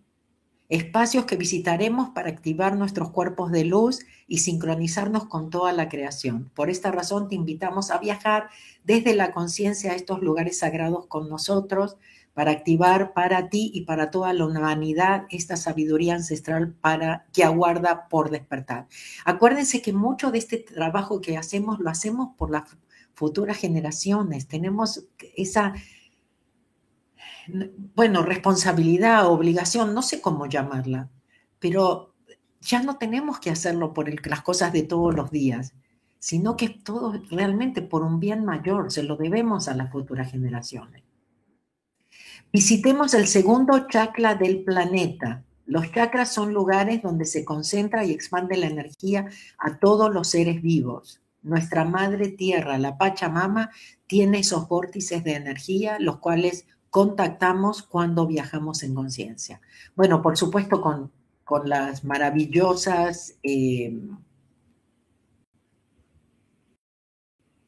espacios 0.70 1.24
que 1.24 1.36
visitaremos 1.36 2.10
para 2.10 2.30
activar 2.30 2.76
nuestros 2.76 3.10
cuerpos 3.10 3.50
de 3.50 3.64
luz 3.64 4.06
y 4.28 4.38
sincronizarnos 4.38 5.26
con 5.26 5.50
toda 5.50 5.72
la 5.72 5.88
creación. 5.88 6.48
Por 6.54 6.70
esta 6.70 6.92
razón 6.92 7.28
te 7.28 7.34
invitamos 7.34 7.90
a 7.90 7.98
viajar 7.98 8.48
desde 8.84 9.14
la 9.14 9.32
conciencia 9.32 9.90
a 9.90 9.96
estos 9.96 10.22
lugares 10.22 10.60
sagrados 10.60 11.08
con 11.08 11.28
nosotros 11.28 11.96
para 12.34 12.52
activar 12.52 13.12
para 13.12 13.48
ti 13.48 13.70
y 13.74 13.82
para 13.82 14.10
toda 14.10 14.32
la 14.32 14.46
humanidad 14.46 15.26
esta 15.30 15.56
sabiduría 15.56 16.14
ancestral 16.14 16.72
para 16.72 17.26
que 17.32 17.44
aguarda 17.44 18.08
por 18.08 18.30
despertar. 18.30 18.86
Acuérdense 19.24 19.82
que 19.82 19.92
mucho 19.92 20.30
de 20.30 20.38
este 20.38 20.58
trabajo 20.58 21.20
que 21.20 21.36
hacemos 21.36 21.80
lo 21.80 21.90
hacemos 21.90 22.30
por 22.36 22.50
las 22.50 22.64
futuras 23.14 23.58
generaciones. 23.58 24.46
Tenemos 24.46 25.06
esa 25.36 25.74
bueno, 27.94 28.22
responsabilidad, 28.22 29.26
obligación, 29.28 29.94
no 29.94 30.02
sé 30.02 30.20
cómo 30.20 30.46
llamarla, 30.46 31.10
pero 31.58 32.14
ya 32.60 32.82
no 32.82 32.96
tenemos 32.96 33.40
que 33.40 33.50
hacerlo 33.50 33.92
por 33.92 34.08
las 34.26 34.42
cosas 34.42 34.72
de 34.72 34.82
todos 34.82 35.14
los 35.14 35.30
días, 35.30 35.74
sino 36.18 36.56
que 36.56 36.68
todo 36.68 37.20
realmente 37.30 37.82
por 37.82 38.02
un 38.02 38.20
bien 38.20 38.44
mayor, 38.44 38.92
se 38.92 39.02
lo 39.02 39.16
debemos 39.16 39.68
a 39.68 39.74
las 39.74 39.90
futuras 39.90 40.30
generaciones. 40.30 41.02
Visitemos 42.52 43.14
el 43.14 43.28
segundo 43.28 43.86
chakra 43.86 44.34
del 44.34 44.64
planeta. 44.64 45.44
Los 45.66 45.92
chakras 45.92 46.34
son 46.34 46.52
lugares 46.52 47.00
donde 47.00 47.24
se 47.24 47.44
concentra 47.44 48.04
y 48.04 48.10
expande 48.10 48.56
la 48.56 48.66
energía 48.66 49.26
a 49.56 49.78
todos 49.78 50.12
los 50.12 50.30
seres 50.30 50.60
vivos. 50.60 51.20
Nuestra 51.42 51.84
madre 51.84 52.30
tierra, 52.30 52.76
la 52.76 52.98
Pachamama, 52.98 53.70
tiene 54.08 54.40
esos 54.40 54.68
vórtices 54.68 55.22
de 55.22 55.34
energía, 55.34 55.98
los 56.00 56.18
cuales 56.18 56.66
contactamos 56.90 57.84
cuando 57.84 58.26
viajamos 58.26 58.82
en 58.82 58.96
conciencia. 58.96 59.60
Bueno, 59.94 60.20
por 60.20 60.36
supuesto 60.36 60.80
con, 60.80 61.12
con 61.44 61.68
las 61.68 62.02
maravillosas 62.02 63.36
eh, 63.44 63.96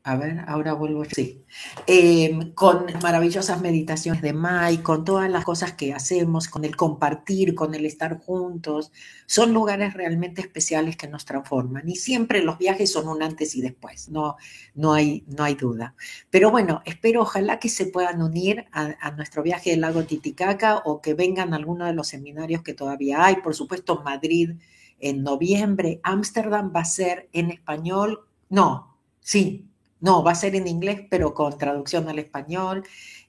A 0.04 0.16
ver, 0.16 0.40
ahora 0.48 0.72
vuelvo. 0.72 1.04
Sí. 1.04 1.44
Em, 1.86 2.52
con 2.54 2.86
maravillosas 3.02 3.60
meditaciones 3.60 4.20
de 4.20 4.32
Mai, 4.32 4.78
con 4.78 5.04
todas 5.04 5.30
las 5.30 5.44
cosas 5.44 5.74
que 5.74 5.92
hacemos, 5.94 6.48
con 6.48 6.64
el 6.64 6.74
compartir, 6.74 7.54
con 7.54 7.74
el 7.76 7.86
estar 7.86 8.18
juntos. 8.18 8.90
Son 9.26 9.52
lugares 9.52 9.94
realmente 9.94 10.40
especiales 10.40 10.96
que 10.96 11.06
nos 11.06 11.24
transforman. 11.24 11.88
Y 11.88 11.94
siempre 11.96 12.42
los 12.42 12.58
viajes 12.58 12.90
son 12.90 13.06
un 13.08 13.22
antes 13.22 13.54
y 13.54 13.60
después, 13.60 14.08
no, 14.08 14.36
no, 14.74 14.92
hay, 14.92 15.24
no 15.28 15.44
hay 15.44 15.54
duda. 15.54 15.94
Pero 16.30 16.50
bueno, 16.50 16.82
espero, 16.84 17.22
ojalá 17.22 17.60
que 17.60 17.68
se 17.68 17.86
puedan 17.86 18.22
unir 18.22 18.66
a, 18.72 19.12
nuestro 19.12 19.44
viaje 19.44 19.70
del 19.70 19.82
lago 19.82 20.02
Titicaca 20.02 20.78
o 20.84 21.00
que 21.00 21.14
vengan 21.14 21.52
a 21.52 21.56
alguno 21.56 21.86
de 21.86 21.92
los 21.92 22.08
seminarios 22.08 22.62
que 22.62 22.74
todavía 22.74 23.24
hay. 23.24 23.36
Por 23.36 23.54
supuesto, 23.54 24.02
Madrid 24.02 24.50
en 24.98 25.22
noviembre. 25.22 26.00
Ámsterdam 26.02 26.72
va 26.74 26.80
a 26.80 26.84
ser 26.86 27.28
en 27.32 27.50
español. 27.50 28.26
No, 28.48 28.98
sí, 29.20 29.71
no, 30.02 30.24
va 30.24 30.32
a 30.32 30.34
ser 30.34 30.56
en 30.56 30.66
inglés, 30.66 31.02
pero 31.08 31.32
con 31.32 31.56
traducción 31.56 32.08
al 32.08 32.18
español. 32.18 32.82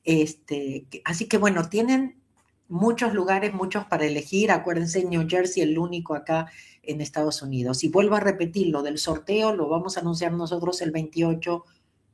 Este, 0.03 0.87
así 1.05 1.27
que 1.27 1.37
bueno, 1.37 1.69
tienen 1.69 2.19
muchos 2.67 3.13
lugares, 3.13 3.53
muchos 3.53 3.85
para 3.85 4.05
elegir. 4.05 4.49
Acuérdense, 4.51 5.05
New 5.05 5.27
Jersey, 5.29 5.61
el 5.61 5.77
único 5.77 6.15
acá 6.15 6.47
en 6.81 6.99
Estados 6.99 7.43
Unidos. 7.43 7.83
Y 7.83 7.89
vuelvo 7.89 8.15
a 8.15 8.21
repetir, 8.21 8.67
lo 8.67 8.81
del 8.81 8.97
sorteo 8.97 9.55
lo 9.55 9.69
vamos 9.69 9.97
a 9.97 9.99
anunciar 9.99 10.33
nosotros 10.33 10.81
el 10.81 10.89
28. 10.89 11.63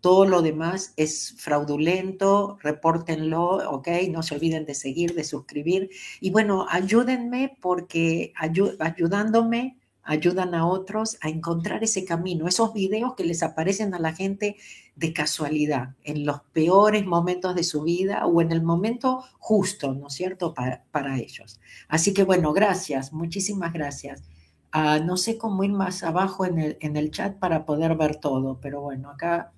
Todo 0.01 0.25
lo 0.25 0.41
demás 0.41 0.93
es 0.97 1.35
fraudulento, 1.37 2.57
repórtenlo, 2.61 3.71
¿ok? 3.71 3.87
No 4.09 4.23
se 4.23 4.35
olviden 4.35 4.65
de 4.65 4.75
seguir, 4.75 5.15
de 5.15 5.23
suscribir. 5.23 5.89
Y 6.19 6.31
bueno, 6.31 6.65
ayúdenme 6.69 7.57
porque 7.61 8.33
ayudándome 8.35 9.78
ayudan 10.09 10.55
a 10.55 10.65
otros 10.65 11.19
a 11.21 11.29
encontrar 11.29 11.83
ese 11.83 12.03
camino, 12.03 12.47
esos 12.47 12.73
videos 12.73 13.13
que 13.13 13.23
les 13.23 13.43
aparecen 13.43 13.93
a 13.93 13.99
la 13.99 14.11
gente 14.11 14.55
de 14.95 15.13
casualidad, 15.13 15.95
en 16.03 16.25
los 16.25 16.41
peores 16.51 17.05
momentos 17.05 17.53
de 17.53 17.63
su 17.63 17.83
vida 17.83 18.25
o 18.25 18.41
en 18.41 18.51
el 18.51 18.63
momento 18.63 19.23
justo, 19.37 19.93
¿no 19.93 20.07
es 20.07 20.13
cierto?, 20.13 20.55
para, 20.55 20.83
para 20.89 21.19
ellos. 21.19 21.61
Así 21.87 22.11
que 22.11 22.23
bueno, 22.23 22.53
gracias, 22.53 23.13
muchísimas 23.13 23.71
gracias. 23.71 24.23
Ah, 24.71 24.97
no 24.97 25.15
sé 25.15 25.37
cómo 25.37 25.63
ir 25.63 25.73
más 25.73 26.01
abajo 26.01 26.43
en 26.43 26.57
el, 26.57 26.77
en 26.81 26.97
el 26.97 27.11
chat 27.11 27.37
para 27.37 27.63
poder 27.67 27.95
ver 27.95 28.15
todo, 28.15 28.59
pero 28.59 28.81
bueno, 28.81 29.11
acá, 29.11 29.53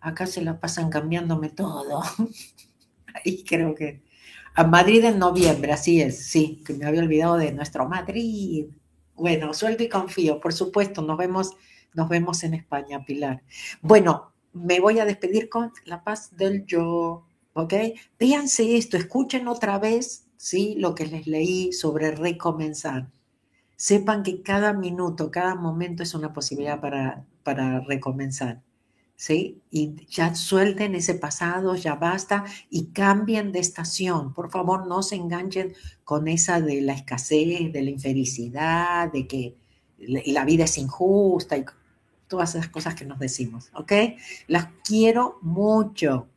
acá 0.00 0.26
se 0.26 0.42
la 0.42 0.60
pasan 0.60 0.90
cambiándome 0.90 1.48
todo. 1.48 2.02
Ahí 3.14 3.44
creo 3.44 3.74
que... 3.74 4.02
A 4.54 4.64
Madrid 4.64 5.04
en 5.04 5.18
noviembre, 5.20 5.72
así 5.72 6.02
es, 6.02 6.26
sí, 6.26 6.62
que 6.66 6.74
me 6.74 6.84
había 6.84 7.00
olvidado 7.00 7.36
de 7.36 7.52
nuestro 7.52 7.88
Madrid. 7.88 8.66
Bueno, 9.18 9.52
sueldo 9.52 9.82
y 9.82 9.88
confío, 9.88 10.40
por 10.40 10.52
supuesto, 10.52 11.02
nos 11.02 11.18
vemos, 11.18 11.56
nos 11.92 12.08
vemos 12.08 12.44
en 12.44 12.54
España, 12.54 13.04
Pilar. 13.04 13.42
Bueno, 13.82 14.32
me 14.52 14.78
voy 14.78 15.00
a 15.00 15.04
despedir 15.04 15.48
con 15.48 15.72
la 15.84 16.04
paz 16.04 16.36
del 16.36 16.64
yo, 16.66 17.26
¿ok? 17.52 17.74
Véanse 18.18 18.76
esto, 18.76 18.96
escuchen 18.96 19.48
otra 19.48 19.78
vez, 19.80 20.28
¿sí? 20.36 20.76
Lo 20.78 20.94
que 20.94 21.06
les 21.06 21.26
leí 21.26 21.72
sobre 21.72 22.12
recomenzar. 22.12 23.10
Sepan 23.74 24.22
que 24.22 24.42
cada 24.42 24.72
minuto, 24.72 25.32
cada 25.32 25.56
momento 25.56 26.04
es 26.04 26.14
una 26.14 26.32
posibilidad 26.32 26.80
para, 26.80 27.26
para 27.42 27.80
recomenzar. 27.80 28.62
¿Sí? 29.18 29.60
Y 29.70 30.06
ya 30.06 30.34
suelten 30.36 30.94
ese 30.94 31.14
pasado, 31.14 31.74
ya 31.74 31.96
basta 31.96 32.44
y 32.70 32.86
cambien 32.86 33.52
de 33.52 33.58
estación. 33.58 34.32
Por 34.32 34.50
favor, 34.50 34.86
no 34.86 35.02
se 35.02 35.16
enganchen 35.16 35.74
con 36.04 36.28
esa 36.28 36.60
de 36.60 36.80
la 36.80 36.94
escasez, 36.94 37.72
de 37.72 37.82
la 37.82 37.90
infelicidad, 37.90 39.12
de 39.12 39.26
que 39.26 39.56
la 39.98 40.44
vida 40.44 40.64
es 40.64 40.78
injusta 40.78 41.58
y 41.58 41.64
todas 42.28 42.54
esas 42.54 42.68
cosas 42.68 42.94
que 42.94 43.04
nos 43.04 43.18
decimos, 43.18 43.70
¿ok? 43.74 43.92
Las 44.46 44.68
quiero 44.84 45.38
mucho. 45.42 46.28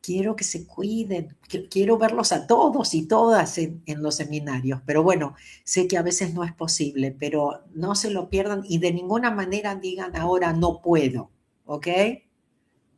Quiero 0.00 0.36
que 0.36 0.44
se 0.44 0.66
cuiden, 0.66 1.36
quiero 1.70 1.98
verlos 1.98 2.32
a 2.32 2.46
todos 2.46 2.94
y 2.94 3.06
todas 3.06 3.58
en, 3.58 3.82
en 3.84 4.02
los 4.02 4.14
seminarios, 4.16 4.80
pero 4.86 5.02
bueno, 5.02 5.34
sé 5.64 5.86
que 5.86 5.98
a 5.98 6.02
veces 6.02 6.32
no 6.32 6.44
es 6.44 6.52
posible, 6.54 7.14
pero 7.18 7.64
no 7.74 7.94
se 7.94 8.10
lo 8.10 8.30
pierdan 8.30 8.62
y 8.66 8.78
de 8.78 8.92
ninguna 8.92 9.30
manera 9.30 9.74
digan 9.74 10.16
ahora 10.16 10.52
no 10.52 10.80
puedo 10.80 11.30
¿ok? 11.68 11.86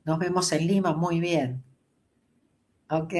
Nos 0.05 0.19
vemos 0.19 0.53
en 0.53 0.67
Lima, 0.67 0.95
muy 0.95 1.19
bien. 1.21 1.63
Ok. 2.89 3.15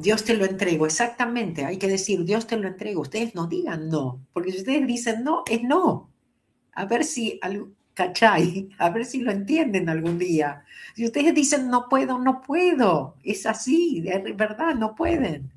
Dios 0.00 0.24
te 0.24 0.34
lo 0.36 0.44
entrego, 0.44 0.86
exactamente. 0.86 1.64
Hay 1.64 1.78
que 1.78 1.88
decir, 1.88 2.24
Dios 2.24 2.46
te 2.46 2.56
lo 2.56 2.68
entrego. 2.68 3.02
Ustedes 3.02 3.34
no 3.34 3.46
digan 3.46 3.88
no, 3.88 4.26
porque 4.32 4.52
si 4.52 4.58
ustedes 4.58 4.86
dicen 4.86 5.24
no, 5.24 5.44
es 5.48 5.62
no. 5.62 6.10
A 6.72 6.86
ver 6.86 7.04
si, 7.04 7.40
¿cachai? 7.94 8.70
A 8.78 8.90
ver 8.90 9.04
si 9.04 9.20
lo 9.20 9.30
entienden 9.32 9.88
algún 9.88 10.18
día. 10.18 10.64
Si 10.94 11.04
ustedes 11.06 11.34
dicen 11.34 11.68
no 11.70 11.88
puedo, 11.88 12.18
no 12.18 12.42
puedo. 12.42 13.16
Es 13.22 13.46
así, 13.46 14.00
de 14.00 14.32
verdad, 14.34 14.74
no 14.74 14.94
pueden. 14.94 15.52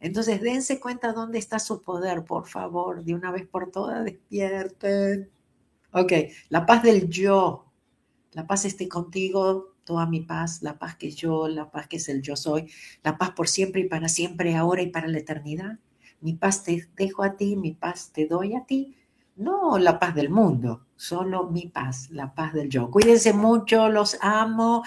Entonces, 0.00 0.40
dense 0.40 0.80
cuenta 0.80 1.12
dónde 1.12 1.38
está 1.38 1.58
su 1.58 1.82
poder, 1.82 2.24
por 2.24 2.46
favor, 2.48 3.04
de 3.04 3.14
una 3.14 3.30
vez 3.32 3.46
por 3.46 3.70
todas, 3.70 4.04
despierten. 4.04 5.30
Ok, 5.92 6.12
la 6.50 6.66
paz 6.66 6.82
del 6.82 7.08
yo, 7.10 7.69
la 8.32 8.46
paz 8.46 8.64
esté 8.64 8.88
contigo, 8.88 9.74
toda 9.84 10.06
mi 10.06 10.20
paz, 10.20 10.62
la 10.62 10.78
paz 10.78 10.96
que 10.96 11.10
yo, 11.10 11.48
la 11.48 11.70
paz 11.70 11.88
que 11.88 11.96
es 11.96 12.08
el 12.08 12.22
yo 12.22 12.36
soy, 12.36 12.70
la 13.02 13.18
paz 13.18 13.30
por 13.32 13.48
siempre 13.48 13.82
y 13.82 13.88
para 13.88 14.08
siempre, 14.08 14.56
ahora 14.56 14.82
y 14.82 14.88
para 14.88 15.08
la 15.08 15.18
eternidad. 15.18 15.78
Mi 16.20 16.34
paz 16.34 16.62
te 16.62 16.88
dejo 16.96 17.22
a 17.22 17.36
ti, 17.36 17.56
mi 17.56 17.72
paz 17.72 18.12
te 18.12 18.26
doy 18.26 18.54
a 18.54 18.64
ti. 18.64 18.96
No 19.36 19.78
la 19.78 19.98
paz 19.98 20.14
del 20.14 20.28
mundo, 20.28 20.86
solo 20.96 21.50
mi 21.50 21.66
paz, 21.66 22.10
la 22.10 22.34
paz 22.34 22.52
del 22.52 22.68
yo. 22.68 22.90
Cuídense 22.90 23.32
mucho, 23.32 23.88
los 23.88 24.18
amo. 24.20 24.82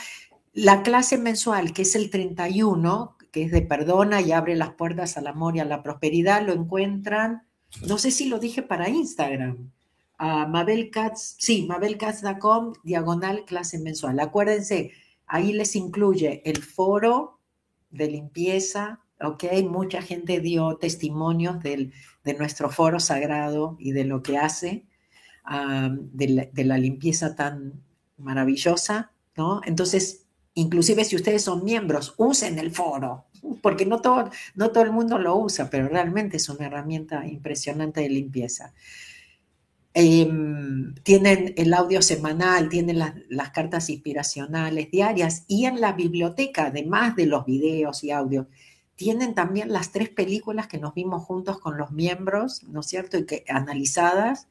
La 0.54 0.84
clase 0.84 1.18
mensual, 1.18 1.74
que 1.74 1.82
es 1.82 1.96
el 1.96 2.12
31, 2.12 3.18
que 3.32 3.44
es 3.44 3.52
de 3.52 3.64
perdona 3.64 4.22
y 4.22 4.32
abre 4.32 4.56
las 4.56 4.74
puertas 4.74 5.18
al 5.18 5.26
amor 5.26 5.56
y 5.58 5.60
a 5.60 5.66
la 5.66 5.82
prosperidad, 5.82 6.46
lo 6.46 6.54
encuentran, 6.54 7.48
no 7.88 7.98
sé 7.98 8.12
si 8.12 8.30
lo 8.30 8.38
dije 8.38 8.62
para 8.62 8.90
Instagram, 8.90 9.72
a 10.18 10.46
Mabel 10.48 10.90
Katz, 10.92 11.36
sí, 11.40 11.66
mabelcatz.com, 11.68 12.74
diagonal 12.84 13.46
clase 13.46 13.80
mensual. 13.80 14.20
Acuérdense, 14.20 14.92
ahí 15.28 15.54
les 15.54 15.76
incluye 15.76 16.42
el 16.46 16.64
foro 16.64 17.40
de 17.90 18.08
limpieza, 18.08 19.02
¿ok? 19.22 19.44
Mucha 19.70 20.02
gente 20.02 20.40
dio 20.40 20.78
testimonios 20.78 21.62
de 21.62 21.92
nuestro 22.38 22.70
foro 22.70 23.00
sagrado 23.00 23.76
y 23.80 23.92
de 23.92 24.06
lo 24.06 24.22
que 24.24 24.38
hace, 24.38 24.86
de, 26.12 26.64
la, 26.64 26.78
limpieza 26.78 27.36
tan 27.36 27.84
maravillosa, 28.18 29.12
¿no? 29.36 29.62
Entonces, 29.66 30.24
Inclusive 30.56 31.04
si 31.04 31.16
ustedes 31.16 31.44
son 31.44 31.64
miembros, 31.64 32.14
usen 32.18 32.60
el 32.60 32.72
foro, 32.72 33.26
porque 33.62 33.86
no 33.86 34.02
todo, 34.02 34.30
no 34.54 34.72
todo 34.72 34.84
el 34.84 34.92
mundo 34.92 35.18
lo 35.18 35.36
usa, 35.36 35.70
pero 35.70 35.88
realmente 35.88 36.38
es 36.38 36.48
una 36.48 36.68
herramienta 36.68 37.26
impresionante 37.26 38.02
de 38.02 38.10
limpieza. 38.10 38.74
Em, 39.96 40.96
tienen 41.04 41.54
el 41.56 41.74
audio 41.74 42.02
semanal, 42.02 42.70
tienen 42.70 42.98
las, 42.98 43.14
las, 43.30 43.52
cartas 43.52 43.90
inspiracionales 43.92 44.90
diarias 44.90 45.46
y 45.48 45.66
en 45.66 45.80
la 45.82 45.94
biblioteca, 45.94 46.68
además 46.68 47.16
de 47.16 47.28
los 47.28 47.46
videos 47.46 48.04
y 48.04 48.10
audios, 48.10 48.48
tienen 48.96 49.36
también 49.36 49.72
las 49.72 49.92
tres 49.92 50.10
películas 50.10 50.68
que 50.68 50.78
nos 50.80 50.94
vimos 50.94 51.24
juntos 51.24 51.60
con 51.60 51.78
los 51.78 51.92
miembros, 51.92 52.64
¿no 52.64 52.80
es 52.80 52.88
cierto? 52.88 53.18
Y 53.18 53.26
que 53.26 53.44
analizadas, 53.48 54.48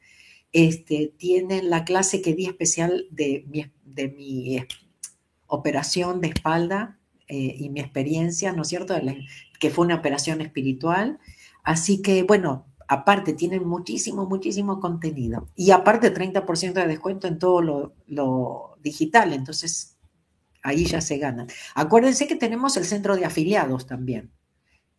este, 0.53 1.13
tienen 1.17 1.69
la 1.69 1.83
clase 1.83 2.21
que 2.21 2.35
di 2.35 2.45
especial 2.45 3.07
de 3.09 3.45
mi, 3.49 3.65
de 3.83 4.09
mi 4.09 4.65
operación 5.47 6.21
de 6.21 6.27
espalda 6.27 6.99
eh, 7.27 7.55
y 7.57 7.69
mi 7.69 7.79
experiencia, 7.79 8.53
¿no 8.53 8.61
es 8.61 8.67
cierto?, 8.67 8.95
que 9.59 9.69
fue 9.69 9.85
una 9.85 9.95
operación 9.95 10.41
espiritual. 10.41 11.19
Así 11.63 12.01
que, 12.01 12.23
bueno, 12.23 12.67
aparte 12.93 13.33
tienen 13.33 13.67
muchísimo, 13.67 14.25
muchísimo 14.25 14.79
contenido. 14.79 15.49
Y 15.55 15.71
aparte 15.71 16.13
30% 16.13 16.73
de 16.73 16.87
descuento 16.87 17.27
en 17.27 17.39
todo 17.39 17.61
lo, 18.07 18.77
digital. 18.81 19.33
Entonces, 19.33 19.97
ahí 20.61 20.85
ya 20.85 21.01
se 21.01 21.17
ganan. 21.17 21.47
Acuérdense 21.73 22.27
que 22.27 22.35
tenemos 22.35 22.77
el 22.77 22.85
centro 22.85 23.15
de 23.15 23.25
afiliados 23.25 23.87
también. 23.87 24.31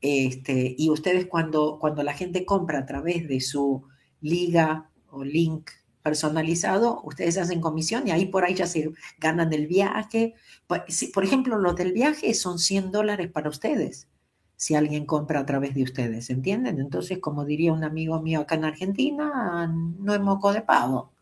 Este, 0.00 0.74
y 0.76 0.90
ustedes 0.90 1.26
cuando, 1.26 1.78
cuando 1.80 2.02
la 2.02 2.14
gente 2.14 2.44
compra 2.44 2.80
a 2.80 2.86
través 2.86 3.28
de 3.28 3.40
su 3.40 3.84
liga 4.20 4.90
o 5.08 5.24
link 5.24 5.70
personalizado, 6.02 7.00
ustedes 7.04 7.38
hacen 7.38 7.60
comisión 7.60 8.06
y 8.06 8.10
ahí 8.10 8.26
por 8.26 8.44
ahí 8.44 8.54
ya 8.54 8.66
se 8.66 8.90
ganan 9.18 9.52
el 9.52 9.66
viaje. 9.66 10.34
Pues, 10.66 11.10
por 11.14 11.24
ejemplo, 11.24 11.58
los 11.58 11.76
del 11.76 11.92
viaje 11.92 12.34
son 12.34 12.58
100 12.58 12.90
dólares 12.90 13.30
para 13.30 13.48
ustedes, 13.48 14.08
si 14.56 14.74
alguien 14.74 15.06
compra 15.06 15.40
a 15.40 15.46
través 15.46 15.74
de 15.74 15.82
ustedes, 15.82 16.30
¿entienden? 16.30 16.80
Entonces, 16.80 17.18
como 17.18 17.44
diría 17.44 17.72
un 17.72 17.84
amigo 17.84 18.20
mío 18.22 18.40
acá 18.40 18.54
en 18.56 18.64
Argentina, 18.64 19.66
no 19.68 20.14
es 20.14 20.20
moco 20.20 20.52
de 20.52 20.62
pavo. 20.62 21.12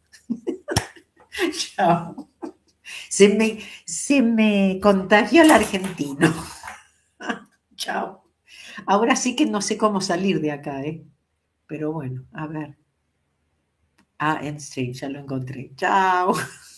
Chao. 1.53 2.29
Se 3.09 3.29
me, 3.31 3.59
se 3.87 4.23
me 4.23 4.81
contagió 4.83 5.43
el 5.43 5.51
argentino. 5.51 6.33
Chao. 7.77 8.25
Ahora 8.87 9.17
sí 9.17 9.37
que 9.37 9.47
no 9.47 9.63
sé 9.63 9.79
cómo 9.79 10.01
salir 10.01 10.41
de 10.41 10.53
acá, 10.53 10.83
¿eh? 10.85 11.05
Pero 11.69 11.93
bueno, 11.93 12.25
a 12.33 12.47
ver. 12.47 12.77
Ah, 14.19 14.39
en 14.43 14.59
stream, 14.61 14.93
ya 14.95 15.09
lo 15.11 15.19
encontré. 15.19 15.73
Chao. 15.77 16.33